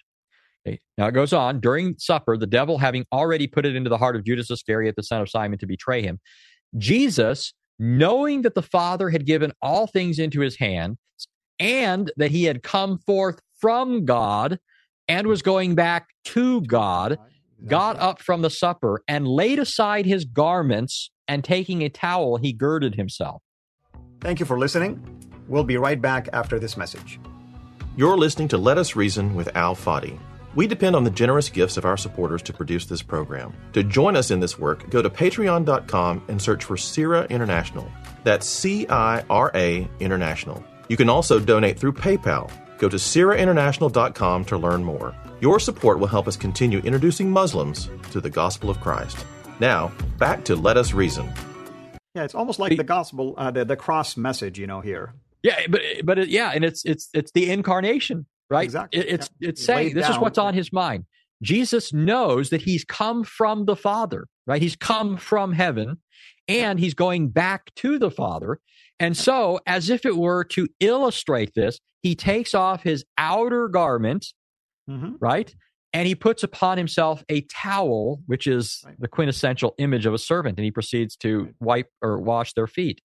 Okay. 0.67 0.79
Now 0.97 1.09
it 1.09 1.13
goes 1.13 1.33
on 1.33 1.61
during 1.61 1.97
supper, 1.99 2.37
the 2.37 2.47
devil 2.47 2.79
having 2.79 3.05
already 3.13 3.47
put 3.47 3.67
it 3.67 3.75
into 3.75 3.91
the 3.91 3.99
heart 3.99 4.15
of 4.15 4.25
Judas 4.25 4.51
Iscariot, 4.51 4.95
the 4.97 5.03
son 5.03 5.21
of 5.21 5.29
Simon, 5.29 5.59
to 5.59 5.67
betray 5.67 6.03
him. 6.03 6.21
Jesus, 6.79 7.53
knowing 7.79 8.43
that 8.43 8.55
the 8.55 8.63
Father 8.63 9.11
had 9.11 9.27
given 9.27 9.53
all 9.61 9.87
things 9.87 10.19
into 10.19 10.41
his 10.41 10.57
hand 10.57 10.99
and 11.63 12.11
that 12.17 12.33
he 12.33 12.45
had 12.45 12.63
come 12.63 12.99
forth 12.99 13.41
from 13.61 14.05
God 14.05 14.59
and 15.07 15.27
was 15.29 15.43
going 15.43 15.77
back 15.77 16.09
to 16.25 16.61
God, 16.63 17.19
got 17.65 17.99
up 17.99 18.21
from 18.21 18.43
the 18.43 18.51
supper 18.51 19.03
and 19.07 19.29
laid 19.29 19.61
aside 19.61 20.05
his 20.05 20.25
garments, 20.25 21.11
and 21.29 21.45
taking 21.45 21.83
a 21.83 21.89
towel, 21.89 22.37
he 22.37 22.53
girded 22.53 22.97
himself. 22.97 23.43
Thank 24.21 24.41
you 24.41 24.47
for 24.47 24.59
listening. 24.59 25.01
We'll 25.47 25.65
be 25.65 25.77
right 25.77 26.01
back 26.01 26.29
after 26.33 26.59
this 26.59 26.77
message. 26.77 27.21
You're 27.97 28.19
listening 28.19 28.49
to 28.49 28.59
Let 28.59 28.77
Us 28.77 28.97
Reason 28.97 29.35
with 29.35 29.55
Al 29.57 29.77
Fadi. 29.77 30.19
We 30.55 30.67
depend 30.67 30.97
on 30.97 31.05
the 31.05 31.11
generous 31.11 31.49
gifts 31.49 31.77
of 31.77 31.85
our 31.85 31.97
supporters 31.97 32.43
to 32.43 32.53
produce 32.53 32.87
this 32.87 33.03
program. 33.03 33.55
To 33.73 33.83
join 33.83 34.17
us 34.17 34.31
in 34.31 34.41
this 34.41 34.59
work, 34.59 34.91
go 34.91 35.01
to 35.01 35.09
patreon.com 35.09 36.25
and 36.29 36.43
search 36.43 36.65
for 36.65 36.77
CIRA 36.77 37.25
International. 37.31 37.91
That's 38.25 38.47
C 38.47 38.87
I 38.89 39.25
R 39.31 39.51
A 39.55 39.89
International. 40.01 40.63
You 40.89 40.97
can 40.97 41.09
also 41.09 41.39
donate 41.39 41.79
through 41.79 41.93
PayPal. 41.93 42.51
Go 42.79 42.89
to 42.89 42.97
CIRAInternational.com 42.97 44.45
to 44.47 44.59
learn 44.59 44.85
more. 44.85 45.15
Your 45.41 45.61
support 45.61 45.99
will 45.99 46.09
help 46.09 46.29
us 46.29 46.37
continue 46.37 46.79
introducing 46.81 47.31
Muslims 47.31 47.89
to 48.11 48.21
the 48.21 48.31
gospel 48.31 48.71
of 48.71 48.81
Christ. 48.81 49.25
Now, 49.61 49.93
back 50.19 50.45
to 50.45 50.57
Let 50.57 50.77
Us 50.77 50.93
Reason. 50.93 51.29
Yeah, 52.15 52.25
it's 52.25 52.35
almost 52.35 52.59
like 52.59 52.77
the 52.77 52.85
gospel, 52.85 53.35
uh, 53.39 53.51
the, 53.51 53.65
the 53.65 53.77
cross 53.77 54.17
message, 54.17 54.59
you 54.59 54.67
know, 54.67 54.81
here. 54.81 55.15
Yeah, 55.43 55.67
but 55.69 55.81
but 56.05 56.19
it, 56.19 56.29
yeah, 56.29 56.53
and 56.55 56.65
it's 56.65 56.85
it's 56.85 57.09
it's 57.15 57.33
the 57.33 57.51
incarnation, 57.51 58.27
right? 58.51 58.65
Exactly. 58.65 59.01
It, 59.01 59.09
it's 59.09 59.31
yeah. 59.41 59.49
it's 59.49 59.65
saying 59.65 59.95
this 59.95 60.07
down. 60.07 60.13
is 60.13 60.19
what's 60.19 60.39
on 60.39 60.55
his 60.55 60.73
mind. 60.73 61.07
Jesus 61.43 61.93
knows 61.93 62.51
that 62.51 62.63
he's 62.63 62.85
come 62.85 63.25
from 63.25 63.65
the 63.65 63.75
Father, 63.75 64.29
right? 64.47 64.63
He's 64.63 64.77
come 64.77 65.17
from 65.17 65.53
heaven 65.53 65.99
and 66.47 66.79
he's 66.79 66.95
going 66.95 67.31
back 67.31 67.75
to 67.77 67.99
the 67.99 68.11
Father. 68.11 68.61
And 69.03 69.17
so, 69.17 69.61
as 69.67 69.91
if 69.91 70.07
it 70.07 70.17
were 70.17 70.45
to 70.45 70.69
illustrate 70.81 71.53
this, 71.55 71.79
he 72.03 72.15
takes 72.15 72.55
off 72.55 72.83
his 72.83 73.05
outer 73.19 73.69
garment 73.69 74.27
mm-hmm. 74.89 75.13
right? 75.21 75.55
And 75.93 76.07
he 76.07 76.15
puts 76.15 76.43
upon 76.43 76.79
himself 76.79 77.23
a 77.29 77.43
towel, 77.43 78.23
which 78.27 78.47
is 78.47 78.81
right. 78.85 78.95
the 78.99 79.09
quintessential 79.09 79.75
image 79.79 80.07
of 80.07 80.15
a 80.15 80.19
servant, 80.19 80.59
and 80.59 80.65
he 80.65 80.71
proceeds 80.71 81.17
to 81.17 81.45
right. 81.45 81.55
wipe 81.61 81.89
or 82.01 82.19
wash 82.19 82.55
their 82.55 82.67
feet. 82.67 83.01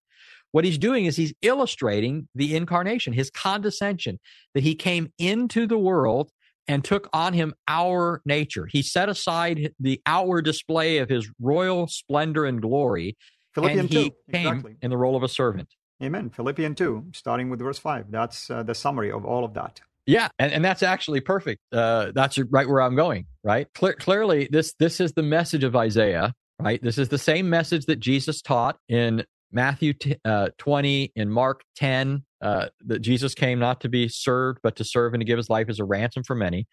What 0.54 0.64
he's 0.64 0.78
doing 0.78 1.06
is 1.06 1.18
he's 1.18 1.34
illustrating 1.42 2.30
the 2.34 2.56
incarnation, 2.56 3.12
his 3.12 3.30
condescension, 3.30 4.20
that 4.54 4.64
he 4.64 4.76
came 4.76 5.12
into 5.20 5.68
the 5.68 5.78
world 5.78 6.32
and 6.70 6.84
took 6.84 7.10
on 7.12 7.34
him 7.34 7.54
our 7.68 8.22
nature. 8.26 8.66
He 8.66 8.82
set 8.82 9.10
aside 9.10 9.74
the 9.80 10.02
outward 10.06 10.46
display 10.46 11.00
of 11.00 11.10
his 11.10 11.30
royal 11.40 11.88
splendor 11.88 12.46
and 12.46 12.62
glory, 12.62 13.18
Philippians 13.54 13.82
and 13.82 13.90
he 13.90 14.10
2. 14.10 14.16
came 14.32 14.48
exactly. 14.48 14.76
in 14.82 14.90
the 14.90 14.98
role 14.98 15.18
of 15.18 15.24
a 15.24 15.30
servant. 15.30 15.68
Amen. 16.02 16.30
Philippians 16.30 16.78
2, 16.78 17.08
starting 17.14 17.50
with 17.50 17.60
verse 17.60 17.80
5. 17.80 18.12
That's 18.12 18.50
uh, 18.50 18.64
the 18.64 18.76
summary 18.76 19.12
of 19.12 19.26
all 19.26 19.44
of 19.44 19.54
that. 19.56 19.82
Yeah, 20.06 20.30
and, 20.40 20.54
and 20.54 20.64
that's 20.64 20.84
actually 20.84 21.20
perfect. 21.20 21.62
Uh, 21.72 22.12
that's 22.14 22.38
right 22.38 22.68
where 22.68 22.82
I'm 22.82 22.96
going. 22.96 23.26
Right, 23.44 23.68
Cle- 23.74 23.94
clearly 23.94 24.48
this 24.50 24.74
this 24.80 25.02
is 25.02 25.12
the 25.14 25.24
message 25.24 25.64
of 25.64 25.76
Isaiah. 25.76 26.34
Right, 26.60 26.82
this 26.82 26.98
is 26.98 27.10
the 27.10 27.18
same 27.18 27.50
message 27.50 27.86
that 27.86 28.00
Jesus 28.00 28.42
taught 28.42 28.78
in 28.88 29.26
Matthew 29.52 29.94
t- 29.94 30.16
uh, 30.26 30.50
20, 30.58 31.12
in 31.16 31.30
Mark 31.30 31.62
10, 31.76 32.24
uh, 32.42 32.68
that 32.86 33.00
Jesus 33.00 33.36
came 33.36 33.60
not 33.60 33.82
to 33.82 33.90
be 33.90 34.08
served, 34.08 34.60
but 34.64 34.76
to 34.78 34.84
serve 34.84 35.14
and 35.14 35.22
to 35.22 35.26
give 35.26 35.38
his 35.38 35.50
life 35.50 35.68
as 35.70 35.80
a 35.80 35.86
ransom 35.86 36.24
for 36.24 36.36
many. 36.36 36.68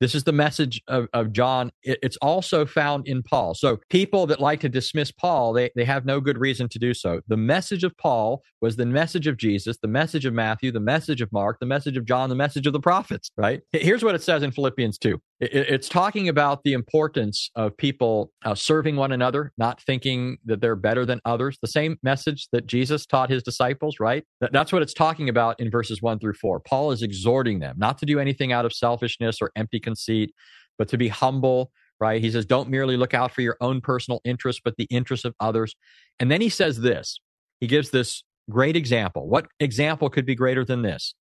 This 0.00 0.14
is 0.14 0.24
the 0.24 0.32
message 0.32 0.80
of, 0.88 1.08
of 1.12 1.32
John. 1.32 1.70
It, 1.82 1.98
it's 2.02 2.16
also 2.18 2.64
found 2.66 3.08
in 3.08 3.22
Paul. 3.22 3.54
So 3.54 3.80
people 3.90 4.26
that 4.26 4.40
like 4.40 4.60
to 4.60 4.68
dismiss 4.68 5.10
Paul, 5.10 5.52
they, 5.52 5.70
they 5.74 5.84
have 5.84 6.04
no 6.04 6.20
good 6.20 6.38
reason 6.38 6.68
to 6.70 6.78
do 6.78 6.94
so. 6.94 7.20
The 7.28 7.36
message 7.36 7.84
of 7.84 7.96
Paul 7.98 8.42
was 8.60 8.76
the 8.76 8.86
message 8.86 9.26
of 9.26 9.36
Jesus, 9.36 9.78
the 9.82 9.88
message 9.88 10.24
of 10.24 10.34
Matthew, 10.34 10.70
the 10.70 10.80
message 10.80 11.20
of 11.20 11.32
Mark, 11.32 11.58
the 11.60 11.66
message 11.66 11.96
of 11.96 12.04
John, 12.04 12.28
the 12.28 12.36
message 12.36 12.66
of 12.66 12.72
the 12.72 12.80
prophets, 12.80 13.30
right? 13.36 13.60
Here's 13.72 14.04
what 14.04 14.14
it 14.14 14.22
says 14.22 14.42
in 14.42 14.52
Philippians 14.52 14.98
2. 14.98 15.20
It's 15.40 15.88
talking 15.88 16.28
about 16.28 16.64
the 16.64 16.72
importance 16.72 17.50
of 17.54 17.76
people 17.76 18.32
uh, 18.44 18.56
serving 18.56 18.96
one 18.96 19.12
another, 19.12 19.52
not 19.56 19.80
thinking 19.82 20.38
that 20.44 20.60
they're 20.60 20.74
better 20.74 21.06
than 21.06 21.20
others. 21.24 21.58
The 21.62 21.68
same 21.68 21.96
message 22.02 22.48
that 22.52 22.66
Jesus 22.66 23.06
taught 23.06 23.30
his 23.30 23.42
disciples, 23.44 24.00
right? 24.00 24.24
that's 24.40 24.72
what 24.72 24.82
it's 24.82 24.94
talking 24.94 25.28
about 25.28 25.60
in 25.60 25.70
verses 25.70 26.02
1 26.02 26.18
through 26.18 26.34
4. 26.34 26.60
Paul 26.60 26.90
is 26.90 27.02
exhorting 27.02 27.60
them 27.60 27.76
not 27.78 27.98
to 27.98 28.06
do 28.06 28.18
anything 28.18 28.52
out 28.52 28.64
of 28.64 28.72
selfishness 28.72 29.38
or 29.40 29.52
empty 29.54 29.78
conceit, 29.78 30.34
but 30.76 30.88
to 30.88 30.98
be 30.98 31.08
humble, 31.08 31.70
right? 32.00 32.20
He 32.20 32.30
says, 32.30 32.44
don't 32.44 32.68
merely 32.68 32.96
look 32.96 33.14
out 33.14 33.32
for 33.32 33.42
your 33.42 33.56
own 33.60 33.80
personal 33.80 34.20
interests, 34.24 34.60
but 34.64 34.74
the 34.76 34.88
interests 34.90 35.24
of 35.24 35.34
others. 35.38 35.76
And 36.18 36.30
then 36.30 36.40
he 36.40 36.48
says 36.48 36.80
this 36.80 37.20
he 37.60 37.66
gives 37.66 37.90
this 37.90 38.24
great 38.50 38.76
example. 38.76 39.28
What 39.28 39.46
example 39.60 40.10
could 40.10 40.26
be 40.26 40.34
greater 40.34 40.64
than 40.64 40.82
this? 40.82 41.14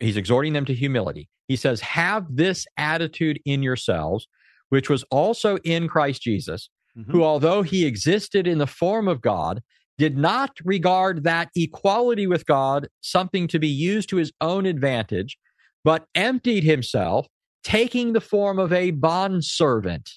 He's 0.00 0.16
exhorting 0.16 0.52
them 0.52 0.64
to 0.66 0.74
humility. 0.74 1.28
He 1.48 1.56
says, 1.56 1.80
have 1.80 2.26
this 2.30 2.66
attitude 2.76 3.40
in 3.44 3.62
yourselves, 3.62 4.26
which 4.70 4.88
was 4.88 5.04
also 5.10 5.56
in 5.58 5.88
Christ 5.88 6.22
Jesus, 6.22 6.70
mm-hmm. 6.96 7.10
who, 7.10 7.22
although 7.22 7.62
he 7.62 7.84
existed 7.84 8.46
in 8.46 8.58
the 8.58 8.66
form 8.66 9.08
of 9.08 9.20
God, 9.20 9.62
did 9.98 10.18
not 10.18 10.50
regard 10.64 11.24
that 11.24 11.50
equality 11.54 12.26
with 12.26 12.46
God 12.46 12.88
something 13.00 13.46
to 13.48 13.58
be 13.58 13.68
used 13.68 14.08
to 14.08 14.16
his 14.16 14.32
own 14.40 14.66
advantage, 14.66 15.38
but 15.84 16.06
emptied 16.14 16.64
himself, 16.64 17.26
taking 17.62 18.12
the 18.12 18.20
form 18.20 18.58
of 18.58 18.72
a 18.72 18.90
bondservant 18.90 20.10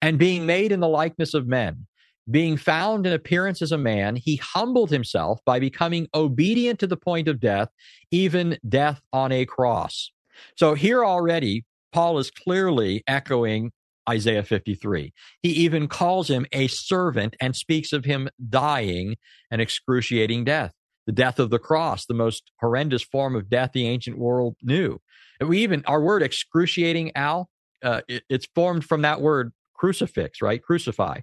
and 0.00 0.18
being 0.18 0.46
made 0.46 0.72
in 0.72 0.80
the 0.80 0.88
likeness 0.88 1.34
of 1.34 1.46
men. 1.46 1.86
Being 2.30 2.56
found 2.56 3.06
in 3.06 3.12
appearance 3.12 3.60
as 3.60 3.72
a 3.72 3.78
man, 3.78 4.16
he 4.16 4.36
humbled 4.36 4.90
himself 4.90 5.40
by 5.44 5.60
becoming 5.60 6.08
obedient 6.14 6.78
to 6.80 6.86
the 6.86 6.96
point 6.96 7.28
of 7.28 7.40
death, 7.40 7.68
even 8.10 8.58
death 8.66 9.02
on 9.12 9.30
a 9.30 9.44
cross. 9.44 10.10
So 10.56 10.74
here 10.74 11.04
already, 11.04 11.64
Paul 11.92 12.18
is 12.18 12.30
clearly 12.30 13.04
echoing 13.06 13.72
Isaiah 14.08 14.42
53. 14.42 15.12
He 15.42 15.50
even 15.50 15.88
calls 15.88 16.28
him 16.28 16.46
a 16.52 16.66
servant 16.68 17.36
and 17.40 17.54
speaks 17.54 17.92
of 17.92 18.04
him 18.04 18.28
dying 18.48 19.16
an 19.50 19.60
excruciating 19.60 20.44
death, 20.44 20.72
the 21.06 21.12
death 21.12 21.38
of 21.38 21.50
the 21.50 21.58
cross, 21.58 22.06
the 22.06 22.14
most 22.14 22.50
horrendous 22.60 23.02
form 23.02 23.36
of 23.36 23.48
death 23.48 23.72
the 23.72 23.86
ancient 23.86 24.18
world 24.18 24.56
knew. 24.62 25.00
And 25.40 25.48
we 25.48 25.62
even, 25.62 25.82
our 25.86 26.00
word 26.00 26.22
excruciating, 26.22 27.12
Al, 27.16 27.48
uh, 27.82 28.00
it, 28.08 28.24
it's 28.28 28.46
formed 28.54 28.84
from 28.84 29.02
that 29.02 29.20
word 29.20 29.52
crucifix, 29.74 30.40
right? 30.42 30.62
Crucify, 30.62 31.20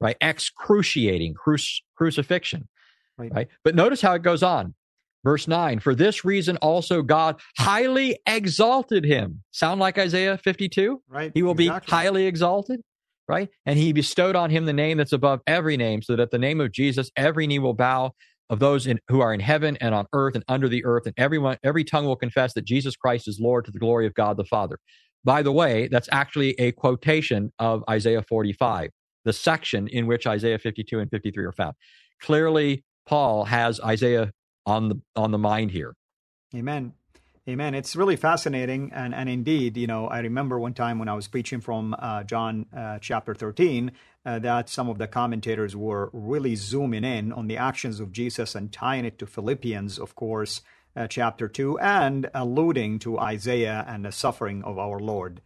right? 0.00 0.16
Excruciating, 0.20 1.34
cru- 1.34 1.56
crucifixion, 1.96 2.68
right. 3.16 3.32
right? 3.32 3.48
But 3.64 3.74
notice 3.74 4.00
how 4.00 4.14
it 4.14 4.22
goes 4.22 4.42
on. 4.42 4.74
Verse 5.24 5.48
9, 5.48 5.80
for 5.80 5.94
this 5.94 6.24
reason 6.24 6.56
also 6.58 7.02
God 7.02 7.40
highly 7.58 8.18
exalted 8.24 9.04
him. 9.04 9.42
Sound 9.50 9.80
like 9.80 9.98
Isaiah 9.98 10.38
52? 10.38 11.02
Right. 11.08 11.32
He 11.34 11.42
will 11.42 11.52
exactly. 11.52 11.86
be 11.86 11.90
highly 11.90 12.26
exalted, 12.26 12.80
right? 13.28 13.48
And 13.66 13.78
he 13.78 13.92
bestowed 13.92 14.36
on 14.36 14.50
him 14.50 14.64
the 14.64 14.72
name 14.72 14.96
that's 14.96 15.12
above 15.12 15.40
every 15.46 15.76
name, 15.76 16.02
so 16.02 16.14
that 16.14 16.22
at 16.22 16.30
the 16.30 16.38
name 16.38 16.60
of 16.60 16.70
Jesus, 16.70 17.10
every 17.16 17.48
knee 17.48 17.58
will 17.58 17.74
bow 17.74 18.12
of 18.48 18.60
those 18.60 18.86
in, 18.86 19.00
who 19.08 19.20
are 19.20 19.34
in 19.34 19.40
heaven 19.40 19.76
and 19.80 19.94
on 19.94 20.06
earth 20.12 20.34
and 20.34 20.44
under 20.48 20.68
the 20.68 20.84
earth, 20.84 21.04
and 21.06 21.14
everyone, 21.18 21.58
every 21.62 21.84
tongue 21.84 22.06
will 22.06 22.16
confess 22.16 22.54
that 22.54 22.64
Jesus 22.64 22.96
Christ 22.96 23.28
is 23.28 23.38
Lord 23.40 23.64
to 23.66 23.70
the 23.70 23.78
glory 23.78 24.06
of 24.06 24.14
God 24.14 24.36
the 24.36 24.44
Father. 24.44 24.78
By 25.24 25.42
the 25.42 25.52
way, 25.52 25.88
that's 25.88 26.08
actually 26.12 26.54
a 26.60 26.72
quotation 26.72 27.52
of 27.58 27.82
Isaiah 27.90 28.22
45, 28.22 28.90
the 29.24 29.32
section 29.32 29.88
in 29.88 30.06
which 30.06 30.26
Isaiah 30.26 30.58
52 30.58 30.98
and 30.98 31.10
53 31.10 31.44
are 31.44 31.52
found. 31.52 31.74
Clearly, 32.20 32.84
Paul 33.06 33.44
has 33.44 33.80
Isaiah 33.80 34.32
on 34.66 34.88
the 34.88 35.00
on 35.16 35.30
the 35.30 35.38
mind 35.38 35.70
here. 35.70 35.94
Amen. 36.54 36.92
Amen. 37.48 37.74
It's 37.74 37.96
really 37.96 38.16
fascinating, 38.16 38.92
and 38.92 39.14
and 39.14 39.26
indeed, 39.26 39.78
you 39.78 39.86
know, 39.86 40.06
I 40.06 40.18
remember 40.20 40.58
one 40.58 40.74
time 40.74 40.98
when 40.98 41.08
I 41.08 41.14
was 41.14 41.28
preaching 41.28 41.62
from 41.62 41.96
uh, 41.98 42.22
John 42.24 42.66
uh, 42.76 42.98
chapter 43.00 43.34
thirteen 43.34 43.92
uh, 44.26 44.38
that 44.40 44.68
some 44.68 44.90
of 44.90 44.98
the 44.98 45.06
commentators 45.06 45.74
were 45.74 46.10
really 46.12 46.54
zooming 46.56 47.04
in 47.04 47.32
on 47.32 47.46
the 47.46 47.56
actions 47.56 48.00
of 48.00 48.12
Jesus 48.12 48.54
and 48.54 48.70
tying 48.70 49.06
it 49.06 49.18
to 49.20 49.26
Philippians, 49.26 49.98
of 49.98 50.14
course, 50.14 50.60
uh, 50.94 51.06
chapter 51.06 51.48
two, 51.48 51.78
and 51.78 52.28
alluding 52.34 52.98
to 52.98 53.18
Isaiah 53.18 53.82
and 53.88 54.04
the 54.04 54.12
suffering 54.12 54.62
of 54.62 54.78
our 54.78 54.98
Lord. 54.98 55.40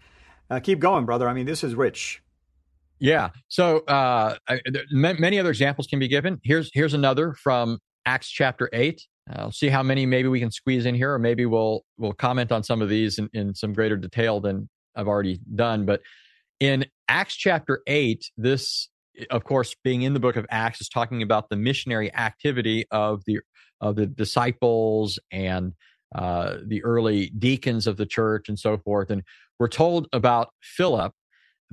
Uh, 0.51 0.59
keep 0.59 0.81
going, 0.81 1.05
brother. 1.05 1.29
I 1.29 1.35
mean, 1.35 1.47
this 1.47 1.63
is 1.63 1.77
rich. 1.77 2.21
Yeah. 3.03 3.31
So 3.49 3.79
uh, 3.81 4.37
many 4.93 5.41
other 5.41 5.51
examples 5.51 5.89
can 5.89 5.99
be 5.99 6.07
given. 6.07 6.41
Here's 6.45 6.71
here's 6.73 6.95
another 6.95 7.35
from 7.35 7.81
Acts 8.07 8.31
chapter 8.31 8.71
eight. 8.73 9.03
I'll 9.29 9.51
see 9.51 9.69
how 9.69 9.83
many 9.83 10.07
maybe 10.07 10.29
we 10.29 10.39
can 10.39 10.53
squeeze 10.53 10.87
in 10.87 10.95
here, 10.95 11.13
or 11.13 11.19
maybe 11.19 11.45
we'll 11.45 11.83
we'll 11.99 12.13
comment 12.13 12.53
on 12.53 12.63
some 12.63 12.81
of 12.81 12.89
these 12.89 13.19
in, 13.19 13.29
in 13.33 13.57
some 13.57 13.73
greater 13.73 13.97
detail 13.97 14.41
than 14.41 14.69
I've 14.95 15.09
already 15.09 15.41
done. 15.53 15.85
But 15.85 16.01
in 16.61 16.87
Acts 17.09 17.35
chapter 17.35 17.83
eight, 17.89 18.31
this, 18.37 18.89
of 19.31 19.43
course, 19.43 19.75
being 19.83 20.03
in 20.03 20.15
the 20.15 20.21
book 20.21 20.37
of 20.37 20.47
Acts, 20.49 20.81
is 20.81 20.89
talking 20.89 21.23
about 21.23 21.51
the 21.51 21.57
missionary 21.57 22.15
activity 22.15 22.87
of 22.93 23.25
the 23.27 23.41
of 23.81 23.97
the 23.97 24.07
disciples 24.07 25.19
and 25.33 25.73
uh, 26.15 26.59
the 26.65 26.85
early 26.85 27.33
deacons 27.37 27.89
of 27.89 27.97
the 27.97 28.07
church 28.07 28.49
and 28.49 28.61
so 28.61 28.79
forth. 28.79 29.11
And 29.11 29.25
we're 29.59 29.67
told 29.67 30.07
about 30.13 30.51
Philip 30.61 31.13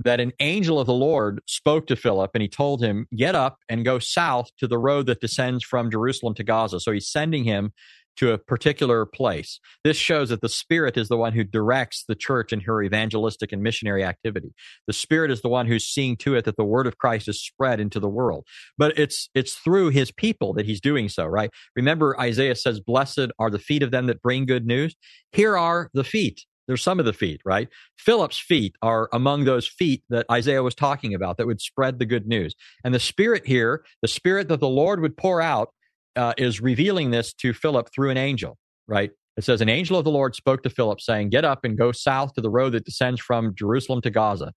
that 0.04 0.20
an 0.20 0.32
angel 0.40 0.80
of 0.80 0.88
the 0.88 0.94
Lord 0.94 1.42
spoke 1.46 1.88
to 1.88 1.96
Philip 1.96 2.32
and 2.34 2.42
he 2.42 2.48
told 2.48 2.82
him, 2.82 3.08
Get 3.16 3.36
up 3.36 3.58
and 3.68 3.86
go 3.86 4.00
south 4.00 4.50
to 4.60 4.68
the 4.68 4.78
road 4.78 5.06
that 5.08 5.22
descends 5.22 5.64
from 5.64 5.92
Jerusalem 5.92 6.34
to 6.36 6.44
Gaza. 6.44 6.80
So 6.80 6.92
he's 6.92 7.10
sending 7.10 7.44
him 7.44 7.72
to 8.20 8.34
a 8.34 8.38
particular 8.38 9.06
place. 9.06 9.62
This 9.86 9.96
shows 9.96 10.28
that 10.28 10.42
the 10.42 10.50
Spirit 10.50 10.98
is 10.98 11.08
the 11.08 11.16
one 11.16 11.32
who 11.32 11.44
directs 11.44 12.04
the 12.06 12.16
church 12.16 12.52
in 12.52 12.60
her 12.62 12.84
evangelistic 12.84 13.54
and 13.54 13.64
missionary 13.64 14.04
activity. 14.04 14.54
The 14.88 14.94
Spirit 14.94 15.32
is 15.32 15.42
the 15.42 15.48
one 15.48 15.68
who's 15.68 15.88
seeing 15.88 16.18
to 16.18 16.36
it 16.36 16.44
that 16.44 16.58
the 16.58 16.66
word 16.66 16.86
of 16.86 16.98
Christ 16.98 17.30
is 17.30 17.42
spread 17.42 17.80
into 17.80 18.00
the 18.00 18.10
world. 18.10 18.46
But 18.78 18.98
it's 19.00 19.30
it's 19.34 19.56
through 19.56 19.90
his 19.90 20.12
people 20.12 20.54
that 20.54 20.66
he's 20.66 20.82
doing 20.82 21.08
so, 21.08 21.26
right? 21.26 21.50
Remember 21.78 22.20
Isaiah 22.20 22.56
says, 22.56 22.82
"Blessed 22.82 23.32
are 23.40 23.50
the 23.50 23.60
feet 23.60 23.84
of 23.84 23.92
them 23.92 24.08
that 24.08 24.22
bring 24.22 24.46
good 24.46 24.66
news." 24.66 24.96
Here 25.32 25.58
are 25.58 25.90
the 25.94 26.04
feet 26.04 26.46
there's 26.70 26.84
some 26.84 27.00
of 27.00 27.06
the 27.06 27.14
feet, 27.14 27.42
right? 27.44 27.68
Philip's 27.98 28.38
feet 28.38 28.76
are 28.84 29.10
among 29.12 29.46
those 29.46 29.68
feet 29.68 30.04
that 30.10 30.28
Isaiah 30.32 30.62
was 30.62 30.76
talking 30.76 31.16
about 31.16 31.38
that 31.38 31.48
would 31.48 31.60
spread 31.60 31.98
the 31.98 32.06
good 32.06 32.28
news. 32.28 32.54
And 32.84 32.94
the 32.94 33.00
spirit 33.00 33.48
here, 33.48 33.84
the 34.04 34.08
spirit 34.08 34.48
that 34.50 34.60
the 34.60 34.70
Lord 34.70 35.02
would 35.02 35.18
pour 35.18 35.42
out, 35.42 35.74
uh, 36.16 36.34
is 36.38 36.62
revealing 36.62 37.10
this 37.10 37.34
to 37.34 37.54
Philip 37.54 37.90
through 37.92 38.12
an 38.12 38.18
angel, 38.18 38.60
right? 38.88 39.10
It 39.36 39.46
says, 39.46 39.62
An 39.62 39.70
angel 39.70 39.98
of 39.98 40.04
the 40.04 40.12
Lord 40.12 40.36
spoke 40.36 40.62
to 40.62 40.70
Philip, 40.70 41.02
saying, 41.02 41.30
Get 41.30 41.44
up 41.44 41.66
and 41.66 41.76
go 41.76 41.92
south 41.92 42.36
to 42.36 42.42
the 42.42 42.52
road 42.52 42.74
that 42.74 42.86
descends 42.86 43.20
from 43.20 43.56
Jerusalem 43.56 44.02
to 44.02 44.12
Gaza. 44.12 44.54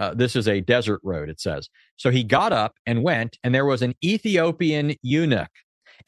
Uh, 0.00 0.14
this 0.14 0.34
is 0.34 0.48
a 0.48 0.60
desert 0.60 1.00
road, 1.04 1.28
it 1.28 1.40
says. 1.40 1.68
So 1.98 2.10
he 2.10 2.24
got 2.24 2.52
up 2.52 2.74
and 2.84 3.04
went, 3.04 3.38
and 3.44 3.54
there 3.54 3.64
was 3.64 3.82
an 3.82 3.94
Ethiopian 4.04 4.96
eunuch, 5.02 5.50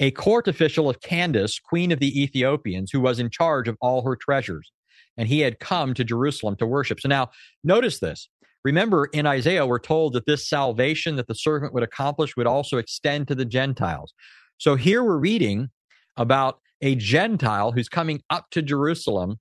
a 0.01 0.11
court 0.11 0.49
official 0.49 0.90
of 0.90 1.01
Candace, 1.01 1.61
queen 1.61 1.93
of 1.93 2.01
the 2.01 2.21
Ethiopians, 2.21 2.90
who 2.90 3.01
was 3.01 3.21
in 3.21 3.31
charge 3.31 3.69
of 3.69 3.77
all 3.81 4.03
her 4.03 4.16
treasures 4.16 4.73
and 5.16 5.29
he 5.29 5.40
had 5.40 5.61
come 5.61 5.94
to 5.94 6.05
Jerusalem 6.05 6.57
to 6.57 6.66
worship. 6.66 7.01
So 7.01 7.09
now 7.09 7.31
notice 7.64 7.99
this. 7.99 8.29
Remember, 8.64 9.07
in 9.07 9.27
Isaiah, 9.27 9.66
we're 9.66 9.79
told 9.79 10.12
that 10.12 10.27
this 10.27 10.49
salvation 10.49 11.16
that 11.16 11.29
the 11.29 11.35
servant 11.35 11.73
would 11.73 11.83
accomplish 11.83 12.37
would 12.37 12.46
also 12.46 12.77
extend 12.77 13.29
to 13.29 13.35
the 13.35 13.44
Gentiles. 13.44 14.12
So 14.59 14.77
here 14.77 15.03
we're 15.03 15.16
reading 15.16 15.70
about 16.16 16.61
a 16.83 16.94
Gentile 16.94 17.73
who's 17.73 17.88
coming 17.88 18.23
up 18.29 18.51
to 18.51 18.62
Jerusalem, 18.62 19.38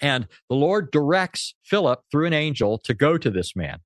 and 0.00 0.26
the 0.48 0.56
Lord 0.56 0.90
directs 0.90 1.54
Philip 1.64 2.00
through 2.10 2.26
an 2.26 2.32
angel 2.32 2.78
to 2.78 2.94
go 2.94 3.18
to 3.18 3.30
this 3.30 3.54
man. 3.54 3.78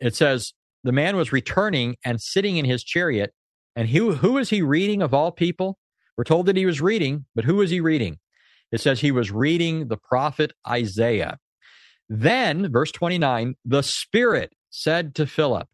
It 0.00 0.14
says, 0.14 0.52
The 0.84 0.92
man 0.92 1.16
was 1.16 1.32
returning 1.32 1.96
and 2.04 2.20
sitting 2.20 2.56
in 2.56 2.64
his 2.64 2.82
chariot. 2.84 3.32
And 3.74 3.88
who, 3.88 4.14
who 4.14 4.32
was 4.32 4.50
he 4.50 4.62
reading 4.62 5.02
of 5.02 5.12
all 5.12 5.32
people? 5.32 5.78
We're 6.16 6.24
told 6.24 6.46
that 6.46 6.56
he 6.56 6.64
was 6.64 6.80
reading, 6.80 7.26
but 7.34 7.44
who 7.44 7.56
was 7.56 7.70
he 7.70 7.80
reading? 7.80 8.18
It 8.72 8.80
says 8.80 9.00
he 9.00 9.12
was 9.12 9.30
reading 9.30 9.88
the 9.88 9.96
prophet 9.96 10.52
Isaiah. 10.68 11.38
Then, 12.08 12.70
verse 12.70 12.92
29, 12.92 13.54
the 13.64 13.82
Spirit 13.82 14.52
said 14.70 15.14
to 15.16 15.26
Philip, 15.26 15.68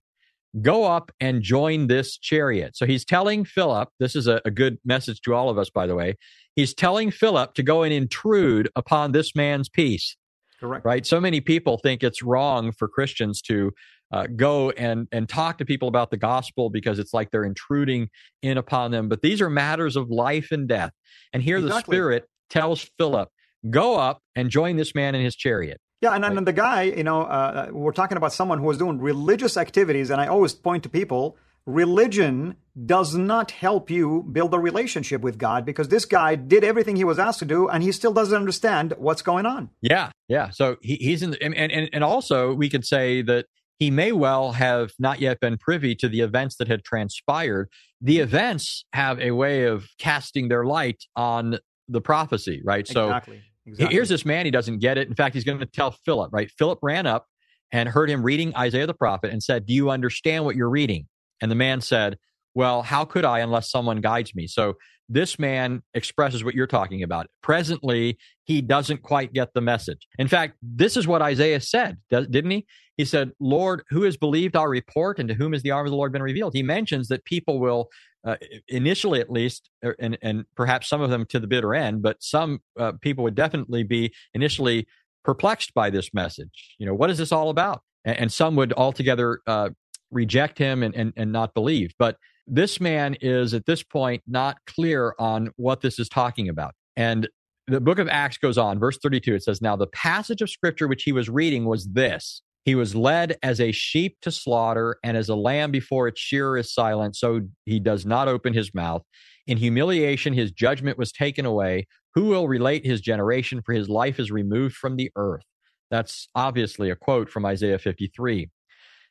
Go 0.60 0.84
up 0.84 1.10
and 1.18 1.42
join 1.42 1.86
this 1.86 2.18
chariot. 2.18 2.76
So 2.76 2.84
he's 2.84 3.06
telling 3.06 3.46
Philip, 3.46 3.88
this 3.98 4.14
is 4.14 4.26
a, 4.26 4.42
a, 4.44 4.50
good 4.50 4.76
message 4.84 5.22
to 5.22 5.32
all 5.32 5.48
of 5.48 5.56
us, 5.56 5.70
by 5.70 5.86
the 5.86 5.94
way. 5.94 6.16
He's 6.56 6.74
telling 6.74 7.10
Philip 7.10 7.54
to 7.54 7.62
go 7.62 7.82
and 7.82 7.92
intrude 7.92 8.68
upon 8.76 9.12
this 9.12 9.34
man's 9.34 9.70
peace. 9.70 10.14
Correct. 10.60 10.84
Right? 10.84 11.06
So 11.06 11.22
many 11.22 11.40
people 11.40 11.78
think 11.78 12.02
it's 12.02 12.22
wrong 12.22 12.70
for 12.70 12.86
Christians 12.86 13.40
to 13.42 13.72
uh, 14.12 14.26
go 14.36 14.70
and, 14.72 15.08
and 15.10 15.26
talk 15.26 15.56
to 15.56 15.64
people 15.64 15.88
about 15.88 16.10
the 16.10 16.18
gospel 16.18 16.68
because 16.68 16.98
it's 16.98 17.14
like 17.14 17.30
they're 17.30 17.44
intruding 17.44 18.10
in 18.42 18.58
upon 18.58 18.90
them. 18.90 19.08
But 19.08 19.22
these 19.22 19.40
are 19.40 19.48
matters 19.48 19.96
of 19.96 20.10
life 20.10 20.52
and 20.52 20.68
death. 20.68 20.92
And 21.32 21.42
here 21.42 21.56
exactly. 21.56 21.78
the 21.78 21.80
Spirit 21.80 22.28
tells 22.50 22.88
Philip, 22.98 23.28
go 23.70 23.96
up 23.96 24.20
and 24.34 24.50
join 24.50 24.76
this 24.76 24.94
man 24.94 25.14
in 25.14 25.22
his 25.22 25.36
chariot. 25.36 25.80
Yeah, 26.00 26.14
and, 26.14 26.24
and 26.24 26.46
the 26.46 26.52
guy, 26.52 26.82
you 26.82 27.04
know, 27.04 27.22
uh, 27.22 27.68
we're 27.70 27.92
talking 27.92 28.16
about 28.16 28.32
someone 28.32 28.58
who 28.58 28.64
was 28.64 28.76
doing 28.76 28.98
religious 28.98 29.56
activities, 29.56 30.10
and 30.10 30.20
I 30.20 30.26
always 30.26 30.52
point 30.52 30.82
to 30.82 30.88
people 30.88 31.36
religion 31.66 32.56
does 32.86 33.14
not 33.14 33.50
help 33.50 33.90
you 33.90 34.26
build 34.32 34.54
a 34.54 34.58
relationship 34.58 35.20
with 35.20 35.38
God 35.38 35.64
because 35.64 35.88
this 35.88 36.04
guy 36.04 36.34
did 36.34 36.64
everything 36.64 36.96
he 36.96 37.04
was 37.04 37.18
asked 37.18 37.38
to 37.40 37.44
do 37.44 37.68
and 37.68 37.82
he 37.82 37.92
still 37.92 38.12
doesn't 38.12 38.36
understand 38.36 38.94
what's 38.98 39.22
going 39.22 39.46
on. 39.46 39.70
Yeah, 39.80 40.10
yeah. 40.28 40.50
So 40.50 40.76
he, 40.80 40.96
he's 40.96 41.22
in, 41.22 41.30
the, 41.32 41.42
and, 41.42 41.54
and 41.54 41.90
and 41.92 42.04
also 42.04 42.54
we 42.54 42.68
could 42.68 42.84
say 42.84 43.22
that 43.22 43.46
he 43.78 43.90
may 43.90 44.12
well 44.12 44.52
have 44.52 44.92
not 44.98 45.20
yet 45.20 45.40
been 45.40 45.58
privy 45.58 45.94
to 45.96 46.08
the 46.08 46.20
events 46.20 46.56
that 46.56 46.68
had 46.68 46.84
transpired. 46.84 47.68
The 48.00 48.18
events 48.18 48.84
have 48.92 49.20
a 49.20 49.32
way 49.32 49.64
of 49.64 49.86
casting 49.98 50.48
their 50.48 50.64
light 50.64 51.02
on 51.14 51.58
the 51.92 52.00
prophecy, 52.00 52.60
right? 52.64 52.80
Exactly. 52.80 53.36
So 53.36 53.70
exactly. 53.70 53.94
here's 53.94 54.08
this 54.08 54.24
man, 54.24 54.44
he 54.44 54.50
doesn't 54.50 54.78
get 54.78 54.98
it. 54.98 55.08
In 55.08 55.14
fact, 55.14 55.34
he's 55.34 55.44
going 55.44 55.58
to 55.58 55.66
tell 55.66 55.92
Philip, 56.04 56.32
right? 56.32 56.50
Philip 56.58 56.78
ran 56.82 57.06
up 57.06 57.26
and 57.72 57.88
heard 57.88 58.10
him 58.10 58.22
reading 58.22 58.54
Isaiah 58.56 58.86
the 58.86 58.94
prophet 58.94 59.30
and 59.30 59.42
said, 59.42 59.66
Do 59.66 59.72
you 59.72 59.90
understand 59.90 60.44
what 60.44 60.56
you're 60.56 60.70
reading? 60.70 61.06
And 61.40 61.50
the 61.50 61.56
man 61.56 61.80
said, 61.80 62.18
Well, 62.54 62.82
how 62.82 63.04
could 63.04 63.24
I 63.24 63.40
unless 63.40 63.70
someone 63.70 64.00
guides 64.00 64.34
me? 64.34 64.46
So 64.46 64.74
this 65.08 65.38
man 65.38 65.82
expresses 65.94 66.42
what 66.42 66.54
you're 66.54 66.66
talking 66.66 67.02
about. 67.02 67.26
Presently, 67.42 68.18
he 68.44 68.62
doesn't 68.62 69.02
quite 69.02 69.32
get 69.32 69.52
the 69.54 69.60
message. 69.60 70.06
In 70.18 70.28
fact, 70.28 70.56
this 70.62 70.96
is 70.96 71.06
what 71.06 71.22
Isaiah 71.22 71.60
said, 71.60 71.98
didn't 72.10 72.50
he? 72.50 72.66
He 72.96 73.04
said, 73.04 73.32
Lord, 73.40 73.82
who 73.88 74.02
has 74.02 74.16
believed 74.16 74.56
our 74.56 74.68
report 74.68 75.18
and 75.18 75.28
to 75.28 75.34
whom 75.34 75.52
has 75.52 75.62
the 75.62 75.70
arm 75.70 75.86
of 75.86 75.90
the 75.90 75.96
Lord 75.96 76.12
been 76.12 76.22
revealed? 76.22 76.54
He 76.54 76.62
mentions 76.62 77.08
that 77.08 77.24
people 77.24 77.58
will, 77.58 77.88
uh, 78.24 78.36
initially 78.68 79.20
at 79.20 79.30
least, 79.30 79.70
er, 79.84 79.96
and, 79.98 80.18
and 80.22 80.44
perhaps 80.56 80.88
some 80.88 81.00
of 81.00 81.10
them 81.10 81.24
to 81.26 81.40
the 81.40 81.46
bitter 81.46 81.74
end, 81.74 82.02
but 82.02 82.22
some 82.22 82.60
uh, 82.78 82.92
people 83.00 83.24
would 83.24 83.34
definitely 83.34 83.82
be 83.82 84.12
initially 84.34 84.86
perplexed 85.24 85.72
by 85.74 85.90
this 85.90 86.12
message. 86.12 86.74
You 86.78 86.86
know, 86.86 86.94
what 86.94 87.10
is 87.10 87.18
this 87.18 87.32
all 87.32 87.48
about? 87.48 87.82
And, 88.04 88.18
and 88.18 88.32
some 88.32 88.56
would 88.56 88.72
altogether 88.74 89.40
uh, 89.46 89.70
reject 90.10 90.58
him 90.58 90.82
and, 90.82 90.94
and, 90.94 91.12
and 91.16 91.32
not 91.32 91.54
believe. 91.54 91.94
But 91.98 92.18
this 92.46 92.80
man 92.80 93.16
is 93.20 93.54
at 93.54 93.66
this 93.66 93.82
point 93.82 94.22
not 94.26 94.58
clear 94.66 95.14
on 95.18 95.50
what 95.56 95.80
this 95.80 95.98
is 95.98 96.08
talking 96.08 96.48
about. 96.48 96.74
And 96.96 97.28
the 97.66 97.80
book 97.80 97.98
of 97.98 98.08
Acts 98.08 98.38
goes 98.38 98.58
on, 98.58 98.78
verse 98.78 98.98
32, 98.98 99.34
it 99.36 99.42
says, 99.44 99.62
Now 99.62 99.76
the 99.76 99.86
passage 99.86 100.42
of 100.42 100.50
scripture 100.50 100.88
which 100.88 101.04
he 101.04 101.12
was 101.12 101.28
reading 101.28 101.64
was 101.64 101.88
this 101.88 102.42
He 102.64 102.74
was 102.74 102.94
led 102.94 103.36
as 103.42 103.60
a 103.60 103.72
sheep 103.72 104.18
to 104.22 104.30
slaughter, 104.30 104.96
and 105.02 105.16
as 105.16 105.28
a 105.28 105.34
lamb 105.34 105.70
before 105.70 106.06
its 106.06 106.20
shearer 106.20 106.56
is 106.56 106.72
silent, 106.72 107.16
so 107.16 107.40
he 107.64 107.80
does 107.80 108.06
not 108.06 108.28
open 108.28 108.54
his 108.54 108.72
mouth. 108.72 109.02
In 109.46 109.58
humiliation, 109.58 110.32
his 110.32 110.52
judgment 110.52 110.96
was 110.96 111.10
taken 111.10 111.44
away. 111.44 111.86
Who 112.14 112.26
will 112.26 112.46
relate 112.46 112.86
his 112.86 113.00
generation? 113.00 113.62
For 113.64 113.72
his 113.72 113.88
life 113.88 114.20
is 114.20 114.30
removed 114.30 114.76
from 114.76 114.96
the 114.96 115.10
earth. 115.16 115.44
That's 115.90 116.28
obviously 116.34 116.90
a 116.90 116.96
quote 116.96 117.28
from 117.28 117.44
Isaiah 117.44 117.78
53. 117.78 118.48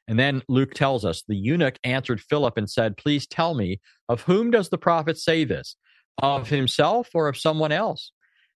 And 0.08 0.18
then 0.18 0.42
Luke 0.48 0.74
tells 0.74 1.06
us 1.06 1.24
the 1.28 1.36
eunuch 1.36 1.78
answered 1.84 2.22
Philip 2.22 2.58
and 2.58 2.70
said, 2.70 2.98
Please 2.98 3.28
tell 3.28 3.54
me, 3.54 3.80
of 4.10 4.22
whom 4.22 4.52
does 4.52 4.70
the 4.70 4.78
prophet 4.78 5.18
say 5.18 5.44
this? 5.44 5.76
Of 6.22 6.50
himself 6.50 7.10
or 7.14 7.28
of 7.28 7.38
someone 7.38 7.72
else? 7.72 8.12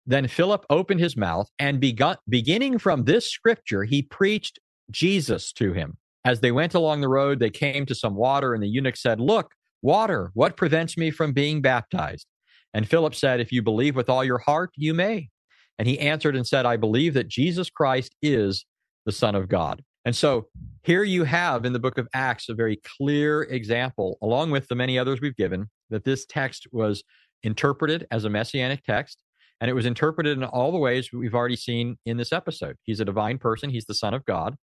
Then 0.08 0.28
Philip 0.28 0.66
opened 0.70 1.00
his 1.00 1.18
mouth 1.18 1.50
and 1.58 1.80
begun, 1.80 2.18
beginning 2.30 2.78
from 2.78 3.04
this 3.04 3.30
scripture, 3.30 3.84
he 3.84 4.02
preached 4.02 4.60
Jesus 4.92 5.52
to 5.54 5.74
him. 5.74 5.98
As 6.24 6.40
they 6.40 6.52
went 6.52 6.74
along 6.74 7.02
the 7.02 7.08
road, 7.08 7.40
they 7.40 7.50
came 7.50 7.86
to 7.86 7.96
some 7.96 8.16
water, 8.16 8.54
and 8.54 8.64
the 8.64 8.68
eunuch 8.68 8.98
said, 8.98 9.20
Look, 9.20 9.54
water, 9.82 10.32
what 10.34 10.58
prevents 10.58 10.98
me 10.98 11.12
from 11.12 11.34
being 11.34 11.62
baptized? 11.62 12.26
And 12.74 12.90
Philip 12.90 13.16
said, 13.16 13.40
If 13.40 13.52
you 13.52 13.62
believe 13.62 13.96
with 13.96 14.10
all 14.10 14.24
your 14.24 14.40
heart, 14.40 14.72
you 14.76 14.94
may. 14.94 15.30
And 15.78 15.88
he 15.88 16.00
answered 16.00 16.36
and 16.36 16.48
said, 16.48 16.66
I 16.66 16.78
believe 16.78 17.14
that 17.14 17.28
Jesus 17.28 17.70
Christ 17.70 18.16
is 18.22 18.66
the 19.06 19.12
Son 19.12 19.36
of 19.36 19.48
God. 19.48 19.84
And 20.06 20.16
so 20.16 20.48
here 20.84 21.04
you 21.04 21.24
have 21.24 21.66
in 21.66 21.74
the 21.74 21.80
book 21.80 21.98
of 21.98 22.08
Acts 22.14 22.48
a 22.48 22.54
very 22.54 22.80
clear 22.98 23.44
example, 23.44 24.18
along 24.22 24.52
with 24.52 24.68
the 24.68 24.76
many 24.76 25.00
others 25.00 25.20
we've 25.20 25.36
given, 25.36 25.70
that 25.90 26.06
this 26.06 26.26
text 26.26 26.68
was 26.72 27.04
interpreted 27.44 28.08
as 28.12 28.24
a 28.24 28.30
messianic 28.30 28.84
text. 28.84 29.22
And 29.62 29.70
it 29.70 29.74
was 29.74 29.86
interpreted 29.86 30.38
in 30.38 30.44
all 30.44 30.72
the 30.72 30.78
ways 30.78 31.12
we've 31.12 31.34
already 31.34 31.56
seen 31.56 31.98
in 32.06 32.18
this 32.18 32.34
episode. 32.34 32.78
He's 32.84 33.00
a 33.00 33.06
divine 33.06 33.38
person, 33.38 33.70
he's 33.70 33.86
the 33.86 33.96
Son 33.96 34.14
of 34.14 34.26
God. 34.26 34.56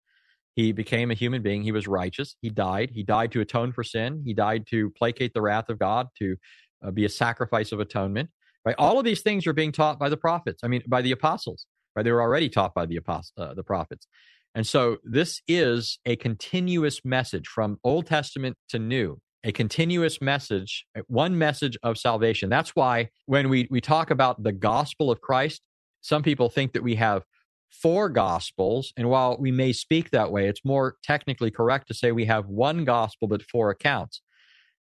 He 0.54 0.72
became 0.72 1.10
a 1.10 1.14
human 1.14 1.42
being. 1.42 1.62
He 1.62 1.72
was 1.72 1.86
righteous. 1.86 2.36
He 2.42 2.50
died. 2.50 2.90
He 2.92 3.02
died 3.02 3.32
to 3.32 3.40
atone 3.40 3.72
for 3.72 3.82
sin. 3.82 4.22
He 4.24 4.34
died 4.34 4.66
to 4.70 4.90
placate 4.90 5.32
the 5.34 5.42
wrath 5.42 5.68
of 5.68 5.78
God, 5.78 6.08
to 6.18 6.36
uh, 6.84 6.90
be 6.90 7.04
a 7.04 7.08
sacrifice 7.08 7.72
of 7.72 7.80
atonement. 7.80 8.30
Right? 8.64 8.76
All 8.78 8.98
of 8.98 9.04
these 9.04 9.22
things 9.22 9.46
are 9.46 9.52
being 9.52 9.72
taught 9.72 9.98
by 9.98 10.08
the 10.08 10.16
prophets. 10.16 10.62
I 10.62 10.68
mean, 10.68 10.82
by 10.86 11.02
the 11.02 11.12
apostles. 11.12 11.66
Right? 11.96 12.02
They 12.02 12.12
were 12.12 12.22
already 12.22 12.48
taught 12.48 12.74
by 12.74 12.86
the 12.86 12.96
apostles, 12.96 13.32
uh, 13.38 13.54
the 13.54 13.64
prophets. 13.64 14.06
And 14.54 14.66
so 14.66 14.98
this 15.02 15.40
is 15.48 15.98
a 16.04 16.16
continuous 16.16 17.00
message 17.04 17.48
from 17.48 17.78
Old 17.82 18.06
Testament 18.06 18.56
to 18.68 18.78
New, 18.78 19.18
a 19.44 19.52
continuous 19.52 20.20
message, 20.20 20.84
one 21.06 21.38
message 21.38 21.78
of 21.82 21.96
salvation. 21.96 22.50
That's 22.50 22.76
why 22.76 23.08
when 23.24 23.48
we, 23.48 23.66
we 23.70 23.80
talk 23.80 24.10
about 24.10 24.42
the 24.42 24.52
gospel 24.52 25.10
of 25.10 25.22
Christ, 25.22 25.62
some 26.02 26.22
people 26.22 26.50
think 26.50 26.74
that 26.74 26.82
we 26.82 26.96
have 26.96 27.22
four 27.72 28.08
gospels. 28.08 28.92
And 28.96 29.08
while 29.08 29.36
we 29.38 29.50
may 29.50 29.72
speak 29.72 30.10
that 30.10 30.30
way, 30.30 30.48
it's 30.48 30.64
more 30.64 30.96
technically 31.02 31.50
correct 31.50 31.88
to 31.88 31.94
say 31.94 32.12
we 32.12 32.26
have 32.26 32.46
one 32.46 32.84
gospel 32.84 33.28
but 33.28 33.42
four 33.42 33.70
accounts. 33.70 34.20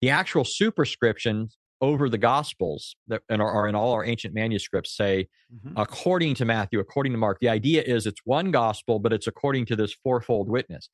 The 0.01 0.11
actual 0.11 0.45
superscriptions 0.45 1.57
over 1.81 2.09
the 2.09 2.19
Gospels 2.19 2.97
that 3.09 3.23
are, 3.31 3.69
in 3.69 3.75
all 3.75 3.93
our 3.93 4.05
ancient 4.05 4.35
manuscripts 4.35 4.97
say, 4.97 5.29
mm-hmm. 5.55 5.79
according 5.79 6.35
to 6.37 6.45
Matthew, 6.45 6.81
according 6.81 7.13
to 7.13 7.19
Mark. 7.19 7.39
The 7.41 7.49
idea 7.49 7.83
is 7.83 8.07
it's 8.07 8.21
one 8.25 8.51
gospel, 8.51 8.99
but 8.99 9.13
it's 9.13 9.27
according 9.27 9.67
to 9.67 9.77
this 9.77 9.93
fourfold 9.93 10.49
witness. 10.49 10.89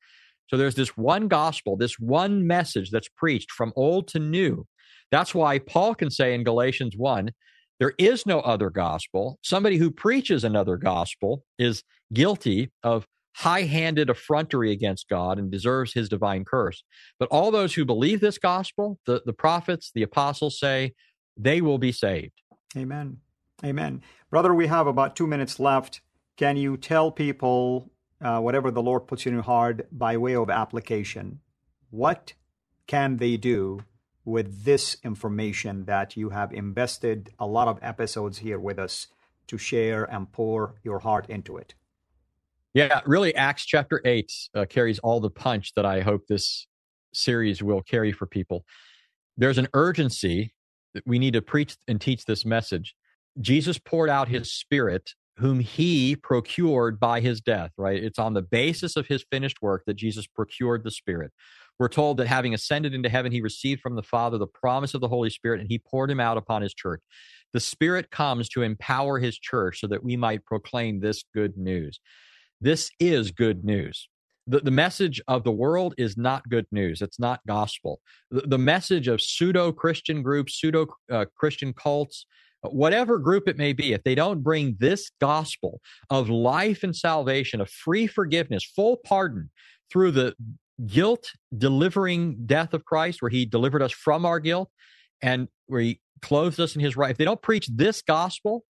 So 0.47 0.57
there's 0.57 0.75
this 0.75 0.97
one 0.97 1.27
gospel, 1.29 1.77
this 1.77 1.97
one 1.97 2.45
message 2.45 2.91
that's 2.91 3.07
preached 3.07 3.51
from 3.51 3.71
old 3.75 4.07
to 4.09 4.19
new. 4.19 4.67
That's 5.09 5.33
why 5.33 5.59
Paul 5.59 5.95
can 5.95 6.09
say 6.09 6.33
in 6.33 6.43
Galatians 6.43 6.95
1 6.97 7.31
there 7.83 7.93
is 7.97 8.25
no 8.25 8.39
other 8.39 8.69
gospel. 8.69 9.37
Somebody 9.41 9.75
who 9.75 9.91
preaches 9.91 10.45
another 10.45 10.77
gospel 10.77 11.43
is 11.59 11.83
guilty 12.13 12.71
of 12.81 13.05
high 13.35 13.63
handed 13.63 14.09
effrontery 14.09 14.71
against 14.71 15.09
God 15.09 15.37
and 15.37 15.51
deserves 15.51 15.91
his 15.91 16.07
divine 16.07 16.45
curse. 16.45 16.81
But 17.19 17.27
all 17.27 17.51
those 17.51 17.73
who 17.73 17.83
believe 17.83 18.21
this 18.21 18.37
gospel, 18.37 18.99
the, 19.05 19.21
the 19.25 19.33
prophets, 19.33 19.91
the 19.93 20.03
apostles 20.03 20.57
say, 20.57 20.93
they 21.35 21.59
will 21.59 21.77
be 21.77 21.91
saved. 21.91 22.31
Amen. 22.77 23.17
Amen. 23.65 24.01
Brother, 24.29 24.53
we 24.53 24.67
have 24.67 24.87
about 24.87 25.17
two 25.17 25.27
minutes 25.27 25.59
left. 25.59 25.99
Can 26.37 26.55
you 26.55 26.77
tell 26.77 27.11
people 27.11 27.91
uh, 28.21 28.39
whatever 28.39 28.71
the 28.71 28.81
Lord 28.81 29.07
puts 29.07 29.25
in 29.25 29.33
your 29.33 29.43
heart 29.43 29.89
by 29.91 30.15
way 30.15 30.37
of 30.37 30.49
application? 30.49 31.41
What 31.89 32.31
can 32.87 33.17
they 33.17 33.35
do 33.35 33.81
with 34.25 34.63
this 34.63 34.97
information 35.03 35.85
that 35.85 36.15
you 36.15 36.29
have 36.29 36.53
invested 36.53 37.31
a 37.39 37.45
lot 37.45 37.67
of 37.67 37.79
episodes 37.81 38.39
here 38.39 38.59
with 38.59 38.79
us 38.79 39.07
to 39.47 39.57
share 39.57 40.05
and 40.05 40.31
pour 40.31 40.75
your 40.83 40.99
heart 40.99 41.29
into 41.29 41.57
it? 41.57 41.73
Yeah, 42.73 43.01
really, 43.05 43.35
Acts 43.35 43.65
chapter 43.65 44.01
8 44.03 44.31
uh, 44.55 44.65
carries 44.67 44.99
all 44.99 45.19
the 45.19 45.29
punch 45.29 45.73
that 45.75 45.85
I 45.85 46.01
hope 46.01 46.25
this 46.27 46.67
series 47.13 47.61
will 47.61 47.81
carry 47.81 48.11
for 48.11 48.25
people. 48.25 48.65
There's 49.37 49.59
an 49.59 49.67
urgency 49.73 50.53
that 50.93 51.03
we 51.05 51.19
need 51.19 51.33
to 51.33 51.41
preach 51.41 51.75
and 51.87 51.99
teach 51.99 52.25
this 52.25 52.45
message. 52.45 52.95
Jesus 53.39 53.77
poured 53.77 54.09
out 54.09 54.27
his 54.27 54.51
spirit, 54.51 55.11
whom 55.37 55.59
he 55.59 56.15
procured 56.15 56.99
by 56.99 57.19
his 57.19 57.41
death, 57.41 57.71
right? 57.77 58.03
It's 58.03 58.19
on 58.19 58.33
the 58.33 58.41
basis 58.41 58.95
of 58.95 59.07
his 59.07 59.25
finished 59.31 59.61
work 59.61 59.83
that 59.85 59.95
Jesus 59.95 60.27
procured 60.27 60.83
the 60.83 60.91
spirit. 60.91 61.31
We're 61.79 61.89
told 61.89 62.17
that 62.17 62.27
having 62.27 62.53
ascended 62.53 62.93
into 62.93 63.09
heaven, 63.09 63.31
he 63.31 63.41
received 63.41 63.81
from 63.81 63.95
the 63.95 64.03
Father 64.03 64.37
the 64.37 64.47
promise 64.47 64.93
of 64.93 65.01
the 65.01 65.07
Holy 65.07 65.29
Spirit 65.29 65.59
and 65.59 65.69
he 65.69 65.79
poured 65.79 66.11
him 66.11 66.19
out 66.19 66.37
upon 66.37 66.61
his 66.61 66.73
church. 66.73 67.01
The 67.51 67.59
Spirit 67.59 68.09
comes 68.11 68.49
to 68.49 68.61
empower 68.61 69.19
his 69.19 69.37
church 69.37 69.79
so 69.79 69.87
that 69.87 70.03
we 70.03 70.15
might 70.15 70.45
proclaim 70.45 70.99
this 70.99 71.23
good 71.33 71.57
news. 71.57 71.99
This 72.61 72.89
is 72.99 73.31
good 73.31 73.63
news. 73.63 74.07
The, 74.47 74.59
the 74.59 74.71
message 74.71 75.21
of 75.27 75.43
the 75.43 75.51
world 75.51 75.93
is 75.97 76.17
not 76.17 76.49
good 76.49 76.65
news. 76.71 77.01
It's 77.01 77.19
not 77.19 77.41
gospel. 77.47 78.01
The, 78.31 78.41
the 78.41 78.57
message 78.57 79.07
of 79.07 79.21
pseudo 79.21 79.71
Christian 79.71 80.21
groups, 80.21 80.59
pseudo 80.59 80.87
uh, 81.11 81.25
Christian 81.35 81.73
cults, 81.73 82.25
whatever 82.61 83.19
group 83.19 83.47
it 83.47 83.57
may 83.57 83.73
be, 83.73 83.93
if 83.93 84.03
they 84.03 84.15
don't 84.15 84.41
bring 84.41 84.75
this 84.79 85.11
gospel 85.19 85.81
of 86.09 86.29
life 86.29 86.83
and 86.83 86.95
salvation, 86.95 87.61
of 87.61 87.69
free 87.69 88.07
forgiveness, 88.07 88.63
full 88.63 88.97
pardon 89.05 89.49
through 89.91 90.11
the 90.11 90.35
guilt 90.85 91.31
delivering 91.55 92.45
death 92.45 92.73
of 92.73 92.85
Christ, 92.85 93.21
where 93.21 93.29
he 93.29 93.45
delivered 93.45 93.81
us 93.81 93.91
from 93.91 94.25
our 94.25 94.39
guilt 94.39 94.69
and 95.21 95.47
where 95.67 95.81
he 95.81 95.99
clothed 96.21 96.59
us 96.59 96.75
in 96.75 96.81
his 96.81 96.97
right, 96.97 97.11
if 97.11 97.17
they 97.17 97.25
don't 97.25 97.41
preach 97.41 97.67
this 97.67 98.01
gospel 98.01 98.63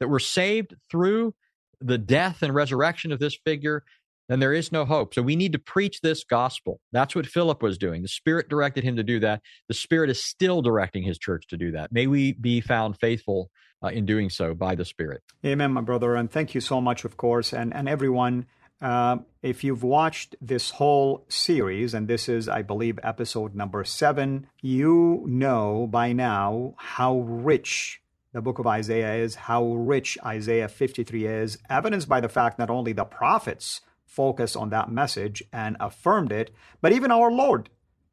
that 0.00 0.08
we're 0.08 0.18
saved 0.18 0.74
through 0.90 1.34
the 1.80 1.98
death 1.98 2.42
and 2.42 2.54
resurrection 2.54 3.12
of 3.12 3.18
this 3.18 3.36
figure, 3.44 3.82
then 4.28 4.40
there 4.40 4.52
is 4.52 4.72
no 4.72 4.84
hope. 4.84 5.14
So 5.14 5.22
we 5.22 5.36
need 5.36 5.52
to 5.52 5.58
preach 5.58 6.00
this 6.00 6.24
gospel. 6.24 6.80
That's 6.92 7.14
what 7.14 7.26
Philip 7.26 7.62
was 7.62 7.76
doing. 7.76 8.02
The 8.02 8.08
Spirit 8.08 8.48
directed 8.48 8.84
him 8.84 8.96
to 8.96 9.02
do 9.02 9.20
that. 9.20 9.42
The 9.68 9.74
Spirit 9.74 10.10
is 10.10 10.22
still 10.22 10.62
directing 10.62 11.02
his 11.02 11.18
church 11.18 11.46
to 11.48 11.56
do 11.56 11.72
that. 11.72 11.92
May 11.92 12.06
we 12.06 12.32
be 12.32 12.60
found 12.60 12.98
faithful 12.98 13.50
uh, 13.84 13.88
in 13.88 14.06
doing 14.06 14.30
so 14.30 14.54
by 14.54 14.74
the 14.74 14.84
Spirit. 14.84 15.22
Amen, 15.44 15.72
my 15.72 15.80
brother. 15.80 16.14
And 16.14 16.30
thank 16.30 16.54
you 16.54 16.60
so 16.60 16.80
much, 16.80 17.04
of 17.04 17.16
course. 17.16 17.52
And, 17.52 17.74
and 17.74 17.88
everyone, 17.88 18.46
uh, 18.82 19.18
if 19.42 19.62
you've 19.62 19.84
watched 19.84 20.34
this 20.40 20.70
whole 20.70 21.24
series, 21.28 21.94
and 21.94 22.08
this 22.08 22.28
is, 22.28 22.48
I 22.48 22.62
believe, 22.62 22.98
episode 23.02 23.54
number 23.54 23.84
seven, 23.84 24.48
you 24.60 25.24
know 25.26 25.86
by 25.86 26.12
now 26.12 26.74
how 26.76 27.20
rich 27.20 28.02
the 28.32 28.42
book 28.42 28.58
of 28.58 28.66
Isaiah 28.66 29.14
is, 29.14 29.34
how 29.36 29.64
rich 29.74 30.18
Isaiah 30.24 30.68
53 30.68 31.26
is, 31.26 31.58
evidenced 31.70 32.08
by 32.08 32.20
the 32.20 32.28
fact 32.28 32.58
not 32.58 32.70
only 32.70 32.92
the 32.92 33.04
prophets 33.04 33.82
focused 34.04 34.56
on 34.56 34.70
that 34.70 34.90
message 34.90 35.42
and 35.52 35.76
affirmed 35.78 36.32
it, 36.32 36.50
but 36.80 36.92
even 36.92 37.10
our 37.10 37.30
Lord 37.30 37.68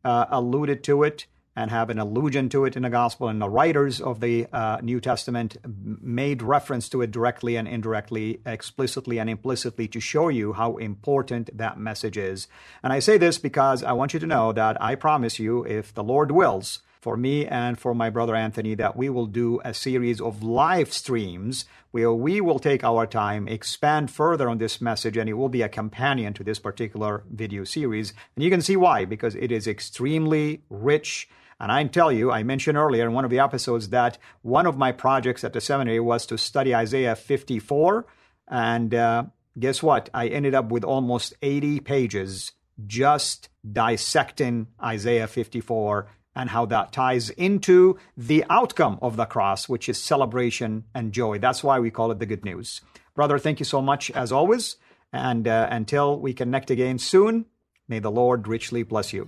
uh, 0.06 0.26
alluded 0.30 0.84
to 0.84 1.04
it 1.04 1.26
and 1.60 1.72
have 1.72 1.90
an 1.90 2.00
allusion 2.00 2.48
to 2.48 2.64
it 2.64 2.78
in 2.78 2.84
the 2.84 2.90
gospel. 2.90 3.28
And 3.28 3.42
the 3.42 3.50
writers 3.50 4.00
of 4.00 4.22
the 4.22 4.48
uh, 4.54 4.78
New 4.82 5.02
Testament 5.02 5.58
made 6.02 6.42
reference 6.42 6.88
to 6.88 7.02
it 7.02 7.12
directly 7.12 7.58
and 7.58 7.68
indirectly, 7.68 8.40
explicitly 8.46 9.20
and 9.20 9.30
implicitly 9.30 9.86
to 9.90 10.00
show 10.00 10.30
you 10.30 10.54
how 10.54 10.78
important 10.78 11.50
that 11.58 11.78
message 11.78 12.18
is. 12.18 12.48
And 12.82 12.94
I 12.94 13.00
say 13.00 13.18
this 13.18 13.38
because 13.38 13.84
I 13.84 13.92
want 13.92 14.14
you 14.14 14.22
to 14.22 14.26
know 14.26 14.54
that 14.54 14.82
I 14.82 14.96
promise 14.96 15.38
you, 15.38 15.66
if 15.66 15.94
the 15.94 16.04
Lord 16.04 16.32
wills, 16.32 16.80
for 17.02 17.18
me 17.18 17.46
and 17.46 17.80
for 17.80 17.94
my 17.94 18.10
brother 18.10 18.36
Anthony 18.36 18.76
that 18.76 18.96
we 18.96 19.10
will 19.10 19.26
do 19.26 19.60
a 19.64 19.74
series 19.74 20.20
of 20.20 20.44
live 20.44 20.92
streams 20.94 21.66
where 21.92 22.14
we 22.14 22.40
will 22.40 22.60
take 22.60 22.84
our 22.84 23.06
time, 23.06 23.48
expand 23.48 24.12
further 24.12 24.48
on 24.50 24.60
this 24.60 24.80
message, 24.80 25.18
and 25.18 25.30
it 25.30 25.34
will 25.34 25.50
be 25.50 25.62
a 25.62 25.70
companion 25.70 26.34
to 26.34 26.44
this 26.44 26.60
particular 26.60 27.24
video 27.30 27.64
series. 27.64 28.14
And 28.36 28.44
you 28.44 28.50
can 28.50 28.62
see 28.62 28.76
why, 28.76 29.06
because 29.06 29.36
it 29.36 29.52
is 29.52 29.68
extremely 29.68 30.62
rich. 30.70 31.28
And 31.60 31.72
I 31.72 31.84
tell 31.86 32.12
you, 32.12 32.32
I 32.32 32.44
mentioned 32.44 32.78
earlier 32.78 33.06
in 33.06 33.14
one 33.14 33.26
of 33.26 33.32
the 33.32 33.40
episodes 33.40 33.90
that 33.90 34.18
one 34.42 34.66
of 34.66 34.78
my 34.78 34.92
projects 34.92 35.44
at 35.44 35.54
the 35.54 35.62
seminary 35.62 36.00
was 36.00 36.26
to 36.28 36.38
study 36.38 36.74
Isaiah 36.74 37.16
54. 37.16 38.06
And 38.48 38.94
uh, 38.94 39.24
guess 39.60 39.84
what? 39.84 40.10
I 40.14 40.28
ended 40.28 40.56
up 40.56 40.70
with 40.70 40.84
almost 40.84 41.34
80 41.42 41.82
pages 41.82 42.54
just 42.88 43.50
dissecting 43.70 44.68
Isaiah 44.82 45.28
54 45.28 46.08
and 46.36 46.50
how 46.50 46.66
that 46.68 46.94
ties 46.94 47.30
into 47.32 47.98
the 48.16 48.46
outcome 48.50 48.98
of 49.02 49.18
the 49.18 49.26
cross, 49.26 49.68
which 49.68 49.90
is 49.90 50.02
celebration 50.02 50.86
and 50.96 51.12
joy. 51.12 51.40
That's 51.40 51.64
why 51.64 51.80
we 51.80 51.92
call 51.92 52.12
it 52.12 52.20
the 52.20 52.26
good 52.26 52.46
news. 52.46 52.80
Brother, 53.16 53.38
thank 53.38 53.60
you 53.60 53.66
so 53.66 53.82
much 53.82 54.10
as 54.12 54.32
always. 54.32 54.78
And 55.12 55.48
uh, 55.48 55.68
until 55.70 56.20
we 56.20 56.34
connect 56.34 56.72
again 56.72 57.00
soon, 57.00 57.46
may 57.90 58.00
the 58.00 58.12
Lord 58.12 58.48
richly 58.48 58.84
bless 58.84 59.12
you. 59.12 59.28